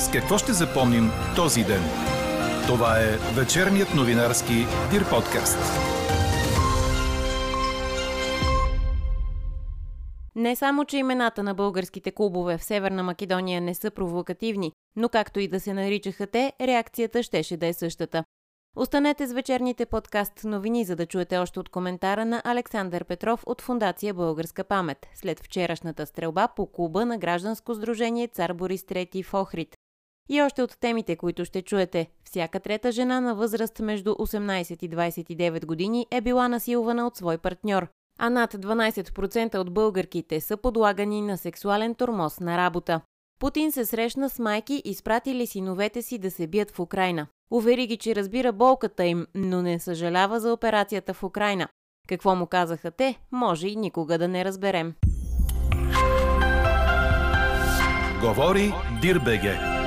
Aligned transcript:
С 0.00 0.10
какво 0.10 0.38
ще 0.38 0.52
запомним 0.52 1.10
този 1.36 1.64
ден? 1.64 1.82
Това 2.66 3.00
е 3.00 3.16
вечерният 3.34 3.94
новинарски 3.94 4.54
Дир 4.90 5.10
подкаст. 5.10 5.58
Не 10.34 10.56
само, 10.56 10.84
че 10.84 10.96
имената 10.96 11.42
на 11.42 11.54
българските 11.54 12.10
клубове 12.10 12.58
в 12.58 12.64
Северна 12.64 13.02
Македония 13.02 13.60
не 13.60 13.74
са 13.74 13.90
провокативни, 13.90 14.72
но 14.96 15.08
както 15.08 15.40
и 15.40 15.48
да 15.48 15.60
се 15.60 15.74
наричаха 15.74 16.26
те, 16.26 16.52
реакцията 16.60 17.22
щеше 17.22 17.56
да 17.56 17.66
е 17.66 17.72
същата. 17.72 18.24
Останете 18.76 19.26
с 19.26 19.32
вечерните 19.32 19.86
подкаст 19.86 20.44
новини, 20.44 20.84
за 20.84 20.96
да 20.96 21.06
чуете 21.06 21.38
още 21.38 21.60
от 21.60 21.68
коментара 21.68 22.24
на 22.24 22.42
Александър 22.44 23.04
Петров 23.04 23.42
от 23.46 23.60
Фундация 23.62 24.14
Българска 24.14 24.64
памет, 24.64 25.06
след 25.14 25.40
вчерашната 25.40 26.06
стрелба 26.06 26.48
по 26.56 26.66
клуба 26.66 27.06
на 27.06 27.18
гражданско 27.18 27.74
сдружение 27.74 28.28
Цар 28.28 28.52
Борис 28.52 28.82
III 28.82 29.24
в 29.24 29.34
Охрид. 29.34 29.76
И 30.32 30.42
още 30.42 30.62
от 30.62 30.76
темите, 30.80 31.16
които 31.16 31.44
ще 31.44 31.62
чуете. 31.62 32.06
Всяка 32.24 32.60
трета 32.60 32.92
жена 32.92 33.20
на 33.20 33.34
възраст 33.34 33.80
между 33.80 34.10
18 34.10 34.84
и 34.84 34.90
29 34.90 35.66
години 35.66 36.06
е 36.10 36.20
била 36.20 36.48
насилвана 36.48 37.06
от 37.06 37.16
свой 37.16 37.38
партньор, 37.38 37.86
а 38.18 38.30
над 38.30 38.54
12% 38.54 39.58
от 39.58 39.74
българките 39.74 40.40
са 40.40 40.56
подлагани 40.56 41.22
на 41.22 41.38
сексуален 41.38 41.94
тормоз 41.94 42.40
на 42.40 42.58
работа. 42.58 43.00
Путин 43.38 43.72
се 43.72 43.84
срещна 43.84 44.30
с 44.30 44.38
майки, 44.38 44.82
изпратили 44.84 45.46
синовете 45.46 46.02
си 46.02 46.18
да 46.18 46.30
се 46.30 46.46
бият 46.46 46.70
в 46.70 46.80
Украина. 46.80 47.26
Увери 47.50 47.86
ги, 47.86 47.96
че 47.96 48.14
разбира 48.14 48.52
болката 48.52 49.04
им, 49.04 49.26
но 49.34 49.62
не 49.62 49.78
съжалява 49.78 50.40
за 50.40 50.52
операцията 50.52 51.14
в 51.14 51.22
Украина. 51.22 51.68
Какво 52.08 52.34
му 52.34 52.46
казаха 52.46 52.90
те, 52.90 53.18
може 53.32 53.68
и 53.68 53.76
никога 53.76 54.18
да 54.18 54.28
не 54.28 54.44
разберем. 54.44 54.94
Говори 58.22 58.72
Дирбеге. 59.02 59.79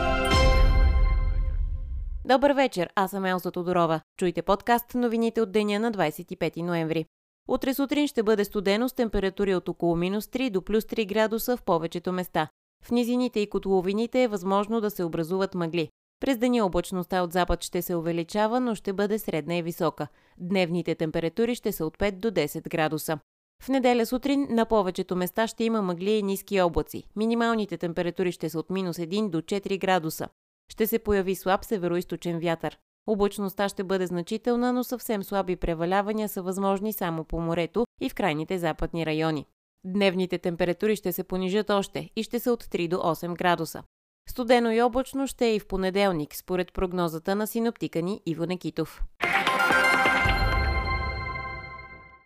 Добър 2.25 2.51
вечер, 2.51 2.89
аз 2.95 3.11
съм 3.11 3.25
Елза 3.25 3.51
Тодорова. 3.51 4.01
Чуйте 4.19 4.41
подкаст 4.41 4.93
новините 4.95 5.41
от 5.41 5.51
деня 5.51 5.79
на 5.79 5.91
25 5.91 6.61
ноември. 6.61 7.05
Утре 7.47 7.73
сутрин 7.73 8.07
ще 8.07 8.23
бъде 8.23 8.45
студено 8.45 8.89
с 8.89 8.93
температури 8.93 9.55
от 9.55 9.69
около 9.69 9.95
минус 9.95 10.25
3 10.25 10.49
до 10.49 10.61
плюс 10.61 10.83
3 10.83 11.07
градуса 11.07 11.57
в 11.57 11.63
повечето 11.63 12.11
места. 12.11 12.47
В 12.83 12.91
низините 12.91 13.39
и 13.39 13.49
котловините 13.49 14.23
е 14.23 14.27
възможно 14.27 14.81
да 14.81 14.89
се 14.89 15.03
образуват 15.03 15.55
мъгли. 15.55 15.89
През 16.19 16.37
деня 16.37 16.65
облачността 16.65 17.21
от 17.23 17.33
запад 17.33 17.63
ще 17.63 17.81
се 17.81 17.95
увеличава, 17.95 18.59
но 18.59 18.75
ще 18.75 18.93
бъде 18.93 19.19
средна 19.19 19.55
и 19.55 19.61
висока. 19.61 20.07
Дневните 20.37 20.95
температури 20.95 21.55
ще 21.55 21.71
са 21.71 21.85
от 21.85 21.97
5 21.97 22.11
до 22.11 22.31
10 22.31 22.69
градуса. 22.69 23.19
В 23.63 23.69
неделя 23.69 24.05
сутрин 24.05 24.47
на 24.49 24.65
повечето 24.65 25.15
места 25.15 25.47
ще 25.47 25.63
има 25.63 25.81
мъгли 25.81 26.11
и 26.11 26.23
ниски 26.23 26.61
облаци. 26.61 27.03
Минималните 27.15 27.77
температури 27.77 28.31
ще 28.31 28.49
са 28.49 28.59
от 28.59 28.69
минус 28.69 28.97
1 28.97 29.29
до 29.29 29.41
4 29.41 29.79
градуса. 29.79 30.27
Ще 30.71 30.87
се 30.87 30.99
появи 30.99 31.35
слаб 31.35 31.65
североисточен 31.65 32.39
вятър. 32.39 32.77
Облачността 33.07 33.69
ще 33.69 33.83
бъде 33.83 34.05
значителна, 34.05 34.73
но 34.73 34.83
съвсем 34.83 35.23
слаби 35.23 35.55
превалявания 35.55 36.29
са 36.29 36.41
възможни 36.41 36.93
само 36.93 37.23
по 37.23 37.39
морето 37.39 37.85
и 38.01 38.09
в 38.09 38.15
крайните 38.15 38.57
западни 38.57 39.05
райони. 39.05 39.45
Дневните 39.85 40.37
температури 40.37 40.95
ще 40.95 41.11
се 41.11 41.23
понижат 41.23 41.69
още 41.69 42.09
и 42.15 42.23
ще 42.23 42.39
са 42.39 42.51
от 42.51 42.63
3 42.63 42.87
до 42.87 42.95
8 42.95 43.33
градуса. 43.37 43.83
Студено 44.29 44.71
и 44.71 44.81
облачно 44.81 45.27
ще 45.27 45.45
е 45.45 45.55
и 45.55 45.59
в 45.59 45.67
понеделник, 45.67 46.35
според 46.35 46.73
прогнозата 46.73 47.35
на 47.35 47.47
синоптика 47.47 48.01
ни 48.01 48.21
Иво 48.25 48.45
Некитов. 48.45 49.03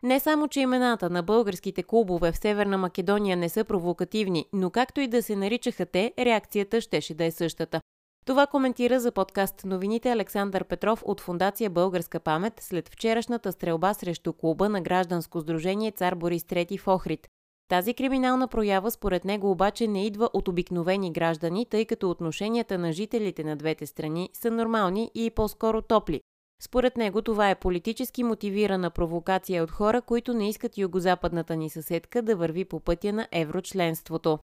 Не 0.04 0.20
само, 0.20 0.48
че 0.48 0.60
имената 0.60 1.10
на 1.10 1.24
българските 1.24 1.84
клубове 1.84 2.32
в 2.32 2.38
Северна 2.38 2.78
Македония 2.78 3.38
не 3.38 3.50
са 3.50 3.64
провокативни, 3.64 4.46
но 4.54 4.70
както 4.70 5.02
и 5.02 5.08
да 5.08 5.24
се 5.24 5.36
наричаха 5.36 5.86
те, 5.86 6.14
реакцията 6.20 6.82
щеше 6.82 7.14
да 7.14 7.26
е 7.26 7.32
същата. 7.32 7.82
Това 8.28 8.48
коментира 8.48 9.00
за 9.00 9.12
подкаст 9.12 9.66
новините 9.66 10.12
Александър 10.12 10.64
Петров 10.64 11.04
от 11.06 11.22
Фундация 11.22 11.70
Българска 11.70 12.20
памет 12.20 12.54
след 12.60 12.90
вчерашната 12.90 13.52
стрелба 13.52 13.94
срещу 13.94 14.34
клуба 14.34 14.70
на 14.70 14.82
гражданско 14.82 15.40
сдружение 15.40 15.92
Цар 15.92 16.16
Борис 16.16 16.44
III 16.44 16.80
в 16.80 16.88
Охрид. 16.88 17.28
Тази 17.70 17.94
криминална 17.94 18.48
проява 18.48 18.92
според 18.92 19.26
него 19.26 19.52
обаче 19.52 19.88
не 19.88 20.06
идва 20.06 20.30
от 20.34 20.48
обикновени 20.48 21.12
граждани, 21.12 21.66
тъй 21.66 21.86
като 21.86 22.10
отношенията 22.10 22.78
на 22.78 22.92
жителите 22.92 23.44
на 23.44 23.56
двете 23.56 23.86
страни 23.86 24.30
са 24.34 24.52
нормални 24.52 25.12
и 25.16 25.30
по-скоро 25.30 25.82
топли. 25.82 26.22
Според 26.62 26.98
него 26.98 27.22
това 27.22 27.50
е 27.50 27.60
политически 27.60 28.24
мотивирана 28.24 28.90
провокация 28.90 29.64
от 29.64 29.72
хора, 29.72 30.02
които 30.02 30.34
не 30.34 30.50
искат 30.50 30.78
югозападната 30.78 31.56
ни 31.56 31.70
съседка 31.70 32.22
да 32.22 32.36
върви 32.36 32.66
по 32.66 32.80
пътя 32.80 33.14
на 33.14 33.28
еврочленството. 33.32 34.40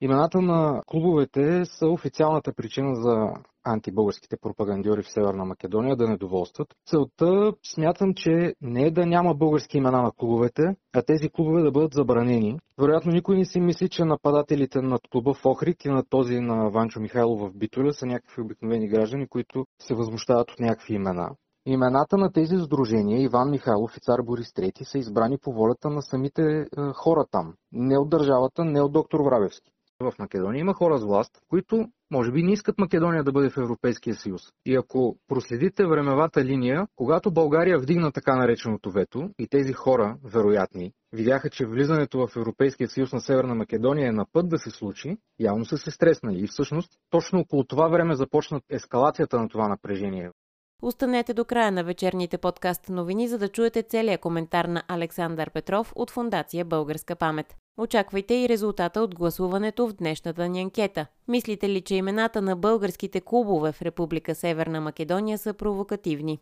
Имената 0.00 0.40
на 0.40 0.82
клубовете 0.86 1.64
са 1.64 1.86
официалната 1.86 2.52
причина 2.52 2.94
за 2.94 3.32
антибългарските 3.64 4.36
пропагандьори 4.36 5.02
в 5.02 5.10
Северна 5.10 5.44
Македония 5.44 5.96
да 5.96 6.08
недоволстват. 6.08 6.68
Целта 6.86 7.52
смятам, 7.74 8.14
че 8.14 8.54
не 8.60 8.82
е 8.82 8.90
да 8.90 9.06
няма 9.06 9.34
български 9.34 9.78
имена 9.78 10.02
на 10.02 10.12
клубовете, 10.12 10.62
а 10.94 11.02
тези 11.02 11.28
клубове 11.28 11.62
да 11.62 11.70
бъдат 11.70 11.92
забранени. 11.92 12.58
Вероятно 12.80 13.12
никой 13.12 13.36
не 13.36 13.44
си 13.44 13.60
мисли, 13.60 13.88
че 13.88 14.04
нападателите 14.04 14.82
над 14.82 15.00
клуба 15.12 15.34
в 15.34 15.46
Охрид 15.46 15.84
и 15.84 15.88
на 15.88 16.02
този 16.08 16.40
на 16.40 16.70
Ванчо 16.70 17.00
Михайлов 17.00 17.40
в 17.40 17.58
Битоля 17.58 17.92
са 17.92 18.06
някакви 18.06 18.42
обикновени 18.42 18.88
граждани, 18.88 19.28
които 19.28 19.66
се 19.82 19.94
възмущават 19.94 20.50
от 20.50 20.60
някакви 20.60 20.94
имена. 20.94 21.30
Имената 21.66 22.18
на 22.18 22.32
тези 22.32 22.56
сдружения, 22.56 23.22
Иван 23.22 23.50
Михайлов 23.50 23.96
и 23.96 24.00
цар 24.00 24.22
Борис 24.22 24.48
III, 24.48 24.82
са 24.82 24.98
избрани 24.98 25.38
по 25.38 25.52
волята 25.52 25.90
на 25.90 26.02
самите 26.02 26.42
е, 26.42 26.66
хора 26.94 27.24
там. 27.30 27.54
Не 27.72 27.98
от 27.98 28.10
държавата, 28.10 28.64
не 28.64 28.80
от 28.82 28.92
доктор 28.92 29.20
Врабевски 29.20 29.72
в 30.00 30.12
Македония 30.18 30.60
има 30.60 30.74
хора 30.74 30.98
с 30.98 31.04
власт, 31.04 31.42
които 31.48 31.88
може 32.10 32.32
би 32.32 32.42
не 32.42 32.52
искат 32.52 32.78
Македония 32.78 33.24
да 33.24 33.32
бъде 33.32 33.50
в 33.50 33.56
Европейския 33.56 34.14
съюз. 34.14 34.42
И 34.66 34.76
ако 34.76 35.16
проследите 35.28 35.86
времевата 35.86 36.44
линия, 36.44 36.86
когато 36.96 37.30
България 37.30 37.78
вдигна 37.78 38.12
така 38.12 38.36
нареченото 38.36 38.90
вето 38.90 39.30
и 39.38 39.48
тези 39.48 39.72
хора, 39.72 40.16
вероятни, 40.24 40.92
видяха, 41.12 41.50
че 41.50 41.66
влизането 41.66 42.26
в 42.26 42.36
Европейския 42.36 42.88
съюз 42.88 43.12
на 43.12 43.20
Северна 43.20 43.54
Македония 43.54 44.08
е 44.08 44.12
на 44.12 44.26
път 44.32 44.48
да 44.48 44.58
се 44.58 44.70
случи, 44.70 45.16
явно 45.40 45.64
са 45.64 45.78
се 45.78 45.90
стреснали. 45.90 46.40
И 46.44 46.46
всъщност 46.46 46.92
точно 47.10 47.40
около 47.40 47.64
това 47.64 47.88
време 47.88 48.14
започна 48.14 48.60
ескалацията 48.70 49.40
на 49.40 49.48
това 49.48 49.68
напрежение. 49.68 50.30
Останете 50.82 51.34
до 51.34 51.44
края 51.44 51.72
на 51.72 51.84
вечерните 51.84 52.38
подкаст 52.38 52.88
новини, 52.88 53.28
за 53.28 53.38
да 53.38 53.48
чуете 53.48 53.82
целият 53.82 54.20
коментар 54.20 54.64
на 54.64 54.82
Александър 54.88 55.50
Петров 55.50 55.92
от 55.96 56.10
Фундация 56.10 56.64
Българска 56.64 57.16
памет. 57.16 57.56
Очаквайте 57.78 58.34
и 58.34 58.48
резултата 58.48 59.00
от 59.00 59.14
гласуването 59.14 59.88
в 59.88 59.92
днешната 59.92 60.48
ни 60.48 60.60
анкета. 60.60 61.06
Мислите 61.28 61.68
ли, 61.68 61.80
че 61.80 61.94
имената 61.94 62.42
на 62.42 62.56
българските 62.56 63.20
клубове 63.20 63.72
в 63.72 63.82
Република 63.82 64.34
Северна 64.34 64.80
Македония 64.80 65.38
са 65.38 65.54
провокативни? 65.54 66.38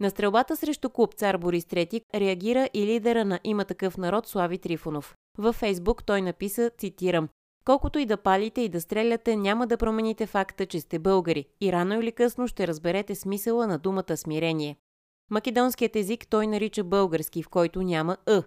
На 0.00 0.10
стрелбата 0.10 0.56
срещу 0.56 0.90
клуб 0.90 1.14
Цар 1.14 1.36
Борис 1.36 1.64
III 1.64 2.00
реагира 2.14 2.68
и 2.74 2.86
лидера 2.86 3.24
на 3.24 3.40
Има 3.44 3.64
такъв 3.64 3.96
народ 3.96 4.26
Слави 4.26 4.58
Трифонов. 4.58 5.14
Във 5.38 5.56
Фейсбук 5.56 6.04
той 6.04 6.22
написа, 6.22 6.70
цитирам, 6.78 7.28
Колкото 7.66 7.98
и 7.98 8.06
да 8.06 8.16
палите 8.16 8.60
и 8.60 8.68
да 8.68 8.80
стреляте, 8.80 9.36
няма 9.36 9.66
да 9.66 9.76
промените 9.76 10.26
факта, 10.26 10.66
че 10.66 10.80
сте 10.80 10.98
българи 10.98 11.44
и 11.60 11.72
рано 11.72 12.00
или 12.00 12.12
късно 12.12 12.48
ще 12.48 12.66
разберете 12.66 13.14
смисъла 13.14 13.66
на 13.66 13.78
думата 13.78 14.16
смирение. 14.16 14.76
Македонският 15.30 15.96
език 15.96 16.26
той 16.26 16.46
нарича 16.46 16.84
български, 16.84 17.42
в 17.42 17.48
който 17.48 17.82
няма 17.82 18.16
«ъ», 18.26 18.42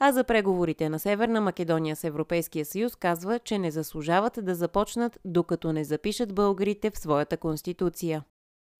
а 0.00 0.12
за 0.12 0.24
преговорите 0.24 0.88
на 0.88 0.98
Северна 0.98 1.40
Македония 1.40 1.96
с 1.96 2.04
Европейския 2.04 2.64
съюз 2.64 2.96
казва, 2.96 3.38
че 3.38 3.58
не 3.58 3.70
заслужават 3.70 4.38
да 4.42 4.54
започнат, 4.54 5.18
докато 5.24 5.72
не 5.72 5.84
запишат 5.84 6.34
българите 6.34 6.90
в 6.90 6.98
своята 6.98 7.36
конституция. 7.36 8.24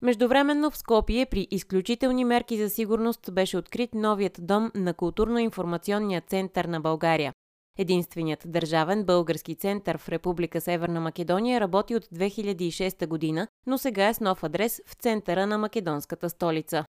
Междувременно 0.03 0.71
в 0.71 0.77
Скопие 0.77 1.27
при 1.27 1.49
изключителни 1.51 2.25
мерки 2.25 2.59
за 2.59 2.71
сигурност 2.71 3.33
беше 3.33 3.57
открит 3.57 3.95
новият 3.95 4.39
дом 4.43 4.71
на 4.75 4.95
културно-информационния 4.95 6.21
център 6.27 6.65
на 6.65 6.81
България. 6.81 7.33
Единственият 7.79 8.43
държавен 8.47 9.05
български 9.05 9.55
център 9.55 9.99
в 9.99 10.09
Република 10.09 10.60
Северна 10.60 11.01
Македония 11.01 11.60
работи 11.60 11.97
от 11.97 12.05
2006 12.05 13.07
година, 13.07 13.49
но 13.67 13.78
сега 13.78 14.09
е 14.09 14.15
с 14.15 14.21
нов 14.21 14.45
адрес 14.45 14.83
в 14.87 14.95
центъра 14.95 15.47
на 15.47 15.59
македонската 15.59 16.31
столица. 16.31 16.84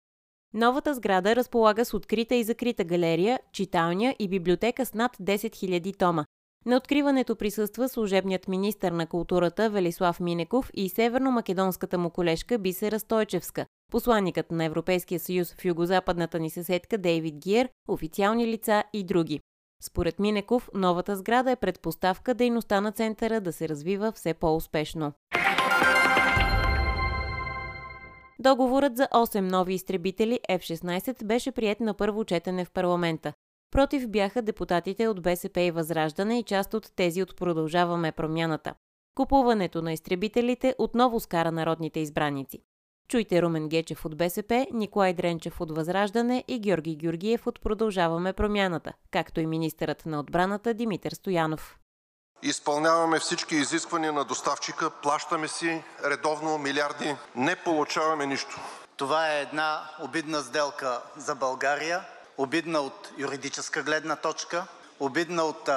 Новата 0.55 0.93
сграда 0.93 1.35
разполага 1.35 1.85
с 1.85 1.93
открита 1.93 2.35
и 2.35 2.43
закрита 2.43 2.83
галерия, 2.83 3.39
читалня 3.51 4.15
и 4.19 4.27
библиотека 4.27 4.85
с 4.85 4.93
над 4.93 5.17
10 5.17 5.35
000 5.35 5.97
тома. 5.97 6.25
На 6.65 6.77
откриването 6.77 7.35
присъства 7.35 7.89
служебният 7.89 8.47
министр 8.47 8.91
на 8.91 9.07
културата 9.07 9.69
Велислав 9.69 10.19
Минеков 10.19 10.69
и 10.73 10.89
северно-македонската 10.89 11.97
му 11.97 12.09
колежка 12.09 12.57
Бисера 12.57 12.99
Стойчевска, 12.99 13.65
посланникът 13.91 14.51
на 14.51 14.65
Европейския 14.65 15.19
съюз 15.19 15.53
в 15.53 15.65
югозападната 15.65 16.39
ни 16.39 16.49
съседка 16.49 16.97
Дейвид 16.97 17.35
Гиер, 17.35 17.69
официални 17.87 18.47
лица 18.47 18.83
и 18.93 19.03
други. 19.03 19.39
Според 19.83 20.19
Минеков, 20.19 20.69
новата 20.73 21.15
сграда 21.15 21.51
е 21.51 21.55
предпоставка 21.55 22.33
дейността 22.33 22.81
на 22.81 22.91
центъра 22.91 23.41
да 23.41 23.53
се 23.53 23.69
развива 23.69 24.11
все 24.11 24.33
по-успешно. 24.33 25.13
Договорът 28.43 28.97
за 28.97 29.07
8 29.13 29.39
нови 29.39 29.73
изтребители 29.73 30.39
F-16 30.49 31.25
беше 31.25 31.51
прият 31.51 31.79
на 31.79 31.93
първо 31.93 32.25
четене 32.25 32.65
в 32.65 32.71
парламента. 32.71 33.33
Против 33.71 34.09
бяха 34.09 34.41
депутатите 34.41 35.07
от 35.07 35.21
БСП 35.21 35.61
и 35.61 35.71
Възраждане 35.71 36.39
и 36.39 36.43
част 36.43 36.73
от 36.73 36.91
тези 36.95 37.21
от 37.21 37.35
Продължаваме 37.35 38.11
промяната. 38.11 38.73
Купуването 39.15 39.81
на 39.81 39.93
изтребителите 39.93 40.75
отново 40.77 41.19
скара 41.19 41.51
народните 41.51 41.99
избраници. 41.99 42.59
Чуйте 43.07 43.41
Румен 43.41 43.69
Гечев 43.69 44.05
от 44.05 44.17
БСП, 44.17 44.67
Николай 44.73 45.13
Дренчев 45.13 45.61
от 45.61 45.71
Възраждане 45.75 46.43
и 46.47 46.59
Георги 46.59 46.95
Георгиев 46.95 47.47
от 47.47 47.61
Продължаваме 47.61 48.33
промяната, 48.33 48.93
както 49.11 49.39
и 49.39 49.45
министърът 49.45 50.05
на 50.05 50.19
отбраната 50.19 50.73
Димитър 50.73 51.11
Стоянов. 51.11 51.77
Изпълняваме 52.45 53.19
всички 53.19 53.55
изисквания 53.55 54.13
на 54.13 54.25
доставчика, 54.25 54.89
плащаме 54.89 55.47
си 55.47 55.83
редовно 56.05 56.57
милиарди, 56.57 57.15
не 57.35 57.55
получаваме 57.55 58.25
нищо. 58.25 58.59
Това 58.97 59.31
е 59.31 59.41
една 59.41 59.89
обидна 59.99 60.41
сделка 60.41 61.01
за 61.17 61.35
България, 61.35 62.01
обидна 62.37 62.79
от 62.79 63.11
юридическа 63.17 63.83
гледна 63.83 64.15
точка, 64.15 64.65
обидна 64.99 65.43
от 65.43 65.69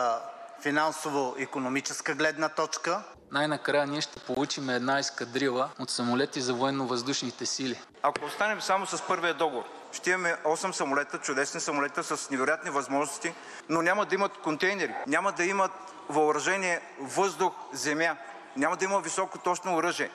финансово-економическа 0.63 2.15
гледна 2.15 2.49
точка. 2.49 3.03
Най-накрая 3.33 3.87
ние 3.87 4.01
ще 4.01 4.21
получим 4.21 4.71
една 4.71 4.99
ескадрила 4.99 5.69
от 5.79 5.91
самолети 5.91 6.41
за 6.41 6.55
военно-въздушните 6.55 7.47
сили. 7.47 7.81
Ако 8.03 8.25
останем 8.25 8.61
само 8.61 8.87
с 8.87 9.03
първия 9.03 9.35
договор, 9.35 9.65
ще 9.93 10.11
имаме 10.11 10.37
8 10.45 10.73
самолета, 10.73 11.19
чудесни 11.19 11.61
самолета 11.61 12.05
с 12.05 12.31
невероятни 12.31 12.71
възможности, 12.71 13.35
но 13.69 13.83
няма 13.83 14.07
да 14.07 14.15
имат 14.15 14.33
контейнери, 14.39 14.95
няма 15.07 15.33
да 15.33 15.45
имат 15.45 15.73
въоръжение 16.09 16.81
въздух, 17.01 17.53
земя, 17.73 18.17
няма 18.57 18.77
да 18.77 18.85
има 18.85 19.01
високо 19.01 19.39
точно 19.39 19.77
оръжие. 19.77 20.11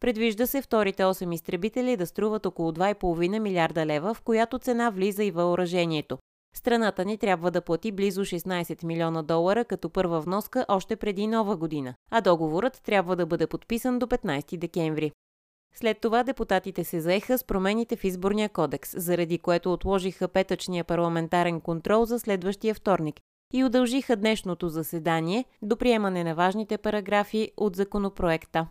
Предвижда 0.00 0.46
се 0.46 0.62
вторите 0.62 1.02
8 1.02 1.34
изтребители 1.34 1.96
да 1.96 2.06
струват 2.06 2.46
около 2.46 2.72
2,5 2.72 3.38
милиарда 3.38 3.86
лева, 3.86 4.14
в 4.14 4.22
която 4.22 4.58
цена 4.58 4.90
влиза 4.90 5.24
и 5.24 5.30
въоръжението. 5.30 6.18
Страната 6.54 7.04
ни 7.04 7.18
трябва 7.18 7.50
да 7.50 7.60
плати 7.60 7.92
близо 7.92 8.24
16 8.24 8.84
милиона 8.84 9.22
долара 9.22 9.64
като 9.64 9.90
първа 9.90 10.20
вноска 10.20 10.66
още 10.68 10.96
преди 10.96 11.26
нова 11.26 11.56
година, 11.56 11.94
а 12.10 12.20
договорът 12.20 12.82
трябва 12.82 13.16
да 13.16 13.26
бъде 13.26 13.46
подписан 13.46 13.98
до 13.98 14.06
15 14.06 14.56
декември. 14.56 15.12
След 15.74 16.00
това 16.00 16.22
депутатите 16.22 16.84
се 16.84 17.00
заеха 17.00 17.38
с 17.38 17.44
промените 17.44 17.96
в 17.96 18.04
изборния 18.04 18.48
кодекс, 18.48 18.90
заради 18.96 19.38
което 19.38 19.72
отложиха 19.72 20.28
петъчния 20.28 20.84
парламентарен 20.84 21.60
контрол 21.60 22.04
за 22.04 22.18
следващия 22.18 22.74
вторник 22.74 23.20
и 23.52 23.64
удължиха 23.64 24.16
днешното 24.16 24.68
заседание 24.68 25.44
до 25.62 25.76
приемане 25.76 26.24
на 26.24 26.34
важните 26.34 26.78
параграфи 26.78 27.50
от 27.56 27.76
законопроекта. 27.76 28.66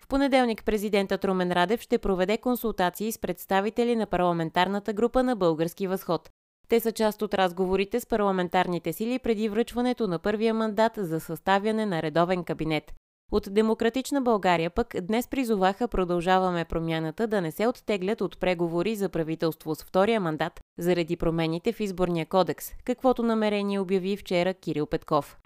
В 0.00 0.08
понеделник 0.08 0.64
президентът 0.64 1.24
Румен 1.24 1.52
Радев 1.52 1.80
ще 1.80 1.98
проведе 1.98 2.38
консултации 2.38 3.12
с 3.12 3.18
представители 3.18 3.96
на 3.96 4.06
парламентарната 4.06 4.92
група 4.92 5.22
на 5.22 5.36
Български 5.36 5.86
възход. 5.86 6.30
Те 6.68 6.80
са 6.80 6.92
част 6.92 7.22
от 7.22 7.34
разговорите 7.34 8.00
с 8.00 8.06
парламентарните 8.06 8.92
сили 8.92 9.18
преди 9.18 9.48
връчването 9.48 10.08
на 10.08 10.18
първия 10.18 10.54
мандат 10.54 10.92
за 10.96 11.20
съставяне 11.20 11.86
на 11.86 12.02
редовен 12.02 12.44
кабинет. 12.44 12.92
От 13.32 13.48
Демократична 13.50 14.22
България 14.22 14.70
пък 14.70 14.94
днес 15.02 15.28
призоваха 15.28 15.88
Продължаваме 15.88 16.64
промяната 16.64 17.26
да 17.26 17.40
не 17.40 17.52
се 17.52 17.66
оттеглят 17.66 18.20
от 18.20 18.40
преговори 18.40 18.96
за 18.96 19.08
правителство 19.08 19.74
с 19.74 19.84
втория 19.84 20.20
мандат 20.20 20.60
заради 20.78 21.16
промените 21.16 21.72
в 21.72 21.80
изборния 21.80 22.26
кодекс, 22.26 22.70
каквото 22.84 23.22
намерение 23.22 23.80
обяви 23.80 24.16
вчера 24.16 24.54
Кирил 24.54 24.86
Петков. 24.86 25.38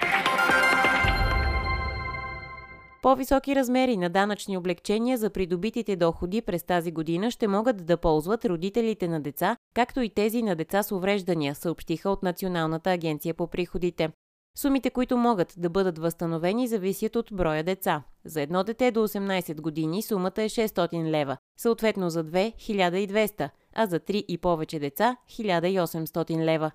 По-високи 3.02 3.56
размери 3.56 3.96
на 3.96 4.10
данъчни 4.10 4.56
облегчения 4.56 5.18
за 5.18 5.30
придобитите 5.30 5.96
доходи 5.96 6.42
през 6.42 6.64
тази 6.64 6.92
година 6.92 7.30
ще 7.30 7.48
могат 7.48 7.86
да 7.86 7.96
ползват 7.96 8.44
родителите 8.44 9.08
на 9.08 9.20
деца, 9.20 9.56
както 9.74 10.00
и 10.00 10.10
тези 10.10 10.42
на 10.42 10.56
деца 10.56 10.82
с 10.82 10.92
увреждания, 10.92 11.54
съобщиха 11.54 12.10
от 12.10 12.22
Националната 12.22 12.90
агенция 12.90 13.34
по 13.34 13.46
приходите. 13.46 14.10
Сумите, 14.60 14.90
които 14.90 15.16
могат 15.16 15.54
да 15.56 15.70
бъдат 15.70 15.98
възстановени, 15.98 16.68
зависят 16.68 17.16
от 17.16 17.28
броя 17.32 17.64
деца. 17.64 18.02
За 18.24 18.40
едно 18.40 18.64
дете 18.64 18.90
до 18.90 19.08
18 19.08 19.60
години 19.60 20.02
сумата 20.02 20.32
е 20.36 20.48
600 20.48 21.10
лева, 21.10 21.36
съответно 21.60 22.10
за 22.10 22.24
2– 22.24 22.54
1200, 22.58 23.50
а 23.74 23.86
за 23.86 24.00
3 24.00 24.14
и 24.14 24.38
повече 24.38 24.78
деца– 24.78 25.16
1800 25.30 26.44
лева. 26.44 26.70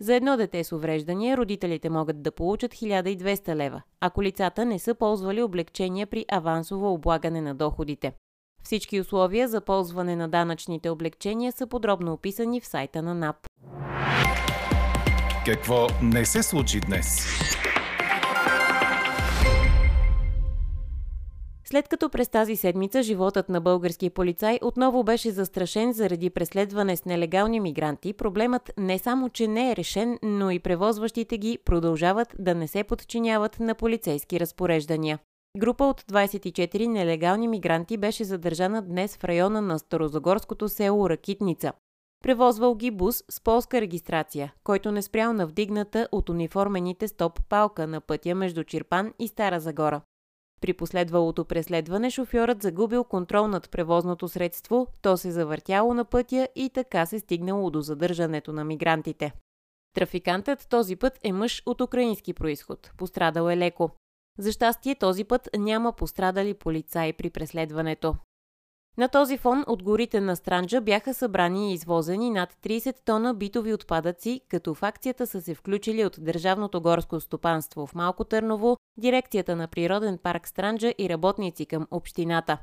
За 0.00 0.14
едно 0.14 0.36
дете 0.36 0.64
с 0.64 0.72
увреждания 0.72 1.36
родителите 1.36 1.90
могат 1.90 2.22
да 2.22 2.32
получат 2.32 2.72
1200 2.72 3.54
лева, 3.54 3.82
ако 4.00 4.22
лицата 4.22 4.64
не 4.64 4.78
са 4.78 4.94
ползвали 4.94 5.42
облегчения 5.42 6.06
при 6.06 6.24
авансово 6.28 6.92
облагане 6.92 7.40
на 7.40 7.54
доходите. 7.54 8.12
Всички 8.62 9.00
условия 9.00 9.48
за 9.48 9.60
ползване 9.60 10.16
на 10.16 10.28
данъчните 10.28 10.90
облегчения 10.90 11.52
са 11.52 11.66
подробно 11.66 12.12
описани 12.12 12.60
в 12.60 12.66
сайта 12.66 13.02
на 13.02 13.14
НАП. 13.14 13.36
Какво 15.46 15.86
не 16.02 16.24
се 16.24 16.42
случи 16.42 16.80
днес? 16.80 17.26
След 21.64 21.88
като 21.88 22.10
през 22.10 22.28
тази 22.28 22.56
седмица 22.56 23.02
животът 23.02 23.48
на 23.48 23.60
български 23.60 24.10
полицай 24.10 24.58
отново 24.62 25.04
беше 25.04 25.30
застрашен 25.30 25.92
заради 25.92 26.30
преследване 26.30 26.96
с 26.96 27.04
нелегални 27.04 27.60
мигранти, 27.60 28.12
проблемът 28.12 28.72
не 28.78 28.98
само, 28.98 29.28
че 29.28 29.48
не 29.48 29.70
е 29.70 29.76
решен, 29.76 30.18
но 30.22 30.50
и 30.50 30.58
превозващите 30.58 31.38
ги 31.38 31.58
продължават 31.64 32.34
да 32.38 32.54
не 32.54 32.68
се 32.68 32.84
подчиняват 32.84 33.60
на 33.60 33.74
полицейски 33.74 34.40
разпореждания. 34.40 35.18
Група 35.58 35.84
от 35.84 36.02
24 36.02 36.86
нелегални 36.86 37.48
мигранти 37.48 37.96
беше 37.96 38.24
задържана 38.24 38.82
днес 38.82 39.16
в 39.16 39.24
района 39.24 39.62
на 39.62 39.78
Старозагорското 39.78 40.68
село 40.68 41.10
Ракитница. 41.10 41.72
Превозвал 42.22 42.74
ги 42.74 42.90
бус 42.90 43.24
с 43.30 43.40
полска 43.40 43.80
регистрация, 43.80 44.54
който 44.64 44.92
не 44.92 45.02
спрял 45.02 45.32
на 45.32 45.46
вдигната 45.46 46.08
от 46.12 46.28
униформените 46.28 47.08
стоп-палка 47.08 47.86
на 47.86 48.00
пътя 48.00 48.34
между 48.34 48.64
Чирпан 48.64 49.14
и 49.18 49.28
Стара 49.28 49.60
Загора. 49.60 50.00
При 50.60 50.72
последвалото 50.72 51.44
преследване 51.44 52.10
шофьорът 52.10 52.62
загубил 52.62 53.04
контрол 53.04 53.48
над 53.48 53.70
превозното 53.70 54.28
средство, 54.28 54.86
то 55.02 55.16
се 55.16 55.30
завъртяло 55.30 55.94
на 55.94 56.04
пътя 56.04 56.48
и 56.54 56.70
така 56.70 57.06
се 57.06 57.18
стигнало 57.18 57.70
до 57.70 57.80
задържането 57.80 58.52
на 58.52 58.64
мигрантите. 58.64 59.32
Трафикантът 59.94 60.66
този 60.68 60.96
път 60.96 61.18
е 61.22 61.32
мъж 61.32 61.62
от 61.66 61.80
украински 61.80 62.32
происход. 62.32 62.90
Пострадал 62.98 63.48
е 63.48 63.56
леко. 63.56 63.90
За 64.38 64.52
щастие 64.52 64.94
този 64.94 65.24
път 65.24 65.48
няма 65.56 65.92
пострадали 65.92 66.54
полицаи 66.54 67.12
при 67.12 67.30
преследването. 67.30 68.16
На 68.98 69.08
този 69.08 69.36
фон 69.36 69.64
от 69.66 69.82
горите 69.82 70.20
на 70.20 70.36
Странджа 70.36 70.80
бяха 70.80 71.14
събрани 71.14 71.70
и 71.70 71.74
извозени 71.74 72.30
над 72.30 72.54
30 72.62 72.96
тона 73.04 73.34
битови 73.34 73.74
отпадъци, 73.74 74.40
като 74.48 74.74
в 74.74 74.82
акцията 74.82 75.26
са 75.26 75.42
се 75.42 75.54
включили 75.54 76.04
от 76.04 76.16
Държавното 76.18 76.80
горско 76.80 77.20
стопанство 77.20 77.86
в 77.86 77.94
Малко 77.94 78.24
Търново, 78.24 78.76
дирекцията 78.96 79.56
на 79.56 79.68
Природен 79.68 80.18
парк 80.18 80.48
Странджа 80.48 80.92
и 80.98 81.08
работници 81.08 81.66
към 81.66 81.86
общината. 81.90 82.58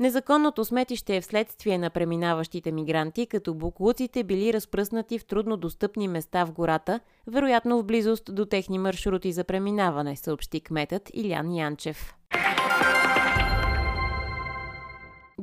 Незаконното 0.00 0.64
сметище 0.64 1.16
е 1.16 1.20
вследствие 1.20 1.78
на 1.78 1.90
преминаващите 1.90 2.72
мигранти, 2.72 3.26
като 3.26 3.54
буклуците 3.54 4.24
били 4.24 4.52
разпръснати 4.52 5.18
в 5.18 5.26
трудно 5.26 5.56
достъпни 5.56 6.08
места 6.08 6.44
в 6.44 6.52
гората, 6.52 7.00
вероятно 7.26 7.78
в 7.78 7.84
близост 7.84 8.34
до 8.34 8.46
техни 8.46 8.78
маршрути 8.78 9.32
за 9.32 9.44
преминаване, 9.44 10.16
съобщи 10.16 10.60
кметът 10.60 11.10
Илян 11.14 11.54
Янчев. 11.54 12.14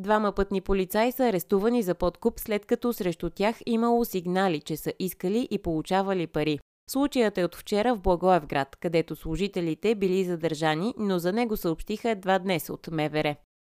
Двама 0.06 0.32
пътни 0.32 0.62
полицаи 0.62 1.12
са 1.12 1.24
арестувани 1.24 1.84
за 1.84 1.96
подкуп, 1.96 2.40
след 2.40 2.66
като 2.66 2.94
срещу 2.94 3.30
тях 3.30 3.56
имало 3.66 4.06
сигнали, 4.06 4.62
че 4.62 4.78
са 4.78 4.94
искали 5.00 5.48
и 5.52 5.58
получавали 5.58 6.28
пари. 6.28 6.60
Случаят 6.90 7.38
е 7.38 7.44
от 7.44 7.56
вчера 7.56 7.96
в 7.96 8.02
Благоевград, 8.02 8.76
където 8.76 9.16
служителите 9.16 9.96
били 9.96 10.24
задържани, 10.24 10.94
но 10.98 11.20
за 11.20 11.34
него 11.34 11.58
съобщиха 11.58 12.10
едва 12.10 12.40
днес 12.40 12.70
от 12.70 12.88
МВР. 12.92 13.36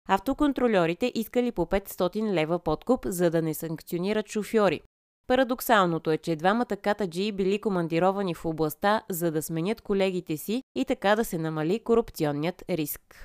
Автоконтролерите 0.08 1.12
искали 1.14 1.52
по 1.52 1.66
500 1.66 2.32
лева 2.32 2.58
подкуп, 2.58 3.00
за 3.06 3.30
да 3.30 3.42
не 3.42 3.54
санкционират 3.54 4.28
шофьори. 4.28 4.80
Парадоксалното 5.26 6.10
е, 6.10 6.18
че 6.18 6.36
двамата 6.36 6.76
катаджии 6.82 7.32
били 7.32 7.60
командировани 7.60 8.34
в 8.34 8.44
областта, 8.44 9.02
за 9.10 9.30
да 9.30 9.42
сменят 9.42 9.80
колегите 9.80 10.36
си 10.36 10.62
и 10.76 10.84
така 10.84 11.16
да 11.16 11.24
се 11.24 11.38
намали 11.38 11.78
корупционният 11.84 12.64
риск. 12.70 13.24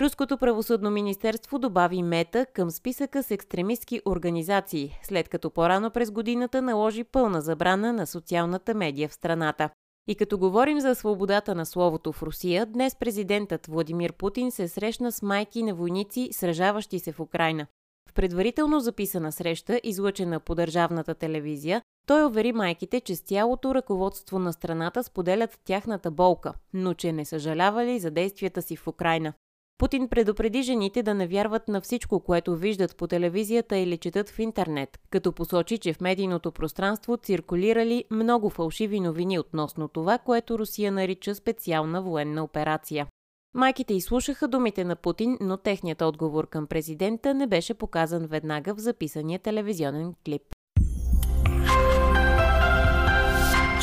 Руското 0.00 0.38
правосъдно 0.38 0.90
министерство 0.90 1.58
добави 1.58 2.02
мета 2.02 2.46
към 2.46 2.70
списъка 2.70 3.22
с 3.22 3.30
екстремистски 3.30 4.00
организации, 4.06 4.98
след 5.02 5.28
като 5.28 5.50
по-рано 5.50 5.90
през 5.90 6.10
годината 6.10 6.62
наложи 6.62 7.04
пълна 7.04 7.40
забрана 7.40 7.92
на 7.92 8.06
социалната 8.06 8.74
медия 8.74 9.08
в 9.08 9.14
страната. 9.14 9.70
И 10.08 10.14
като 10.14 10.38
говорим 10.38 10.80
за 10.80 10.94
свободата 10.94 11.54
на 11.54 11.66
словото 11.66 12.12
в 12.12 12.22
Русия, 12.22 12.66
днес 12.66 12.96
президентът 12.96 13.66
Владимир 13.66 14.12
Путин 14.12 14.50
се 14.50 14.68
срещна 14.68 15.12
с 15.12 15.22
майки 15.22 15.62
на 15.62 15.74
войници, 15.74 16.28
сражаващи 16.32 16.98
се 16.98 17.12
в 17.12 17.20
Украина. 17.20 17.66
В 18.10 18.14
предварително 18.14 18.80
записана 18.80 19.32
среща, 19.32 19.80
излъчена 19.82 20.40
по 20.40 20.54
държавната 20.54 21.14
телевизия, 21.14 21.82
той 22.06 22.24
увери 22.24 22.52
майките, 22.52 23.00
че 23.00 23.16
с 23.16 23.20
цялото 23.20 23.74
ръководство 23.74 24.38
на 24.38 24.52
страната 24.52 25.02
споделят 25.04 25.58
тяхната 25.64 26.10
болка, 26.10 26.54
но 26.74 26.94
че 26.94 27.12
не 27.12 27.24
съжалявали 27.24 27.98
за 27.98 28.10
действията 28.10 28.62
си 28.62 28.76
в 28.76 28.86
Украина. 28.86 29.32
Путин 29.78 30.08
предупреди 30.08 30.62
жените 30.62 31.02
да 31.02 31.14
не 31.14 31.26
вярват 31.26 31.68
на 31.68 31.80
всичко, 31.80 32.20
което 32.20 32.56
виждат 32.56 32.96
по 32.96 33.06
телевизията 33.06 33.76
или 33.76 33.98
четат 33.98 34.30
в 34.30 34.38
интернет, 34.38 34.98
като 35.10 35.32
посочи, 35.32 35.78
че 35.78 35.92
в 35.92 36.00
медийното 36.00 36.52
пространство 36.52 37.16
циркулирали 37.16 38.04
много 38.10 38.50
фалшиви 38.50 39.00
новини 39.00 39.38
относно 39.38 39.88
това, 39.88 40.18
което 40.18 40.58
Русия 40.58 40.92
нарича 40.92 41.34
специална 41.34 42.02
военна 42.02 42.44
операция. 42.44 43.06
Майките 43.54 43.94
изслушаха 43.94 44.48
думите 44.48 44.84
на 44.84 44.96
Путин, 44.96 45.38
но 45.40 45.56
техният 45.56 46.02
отговор 46.02 46.48
към 46.48 46.66
президента 46.66 47.34
не 47.34 47.46
беше 47.46 47.74
показан 47.74 48.26
веднага 48.26 48.74
в 48.74 48.78
записания 48.78 49.38
телевизионен 49.38 50.14
клип. 50.26 50.42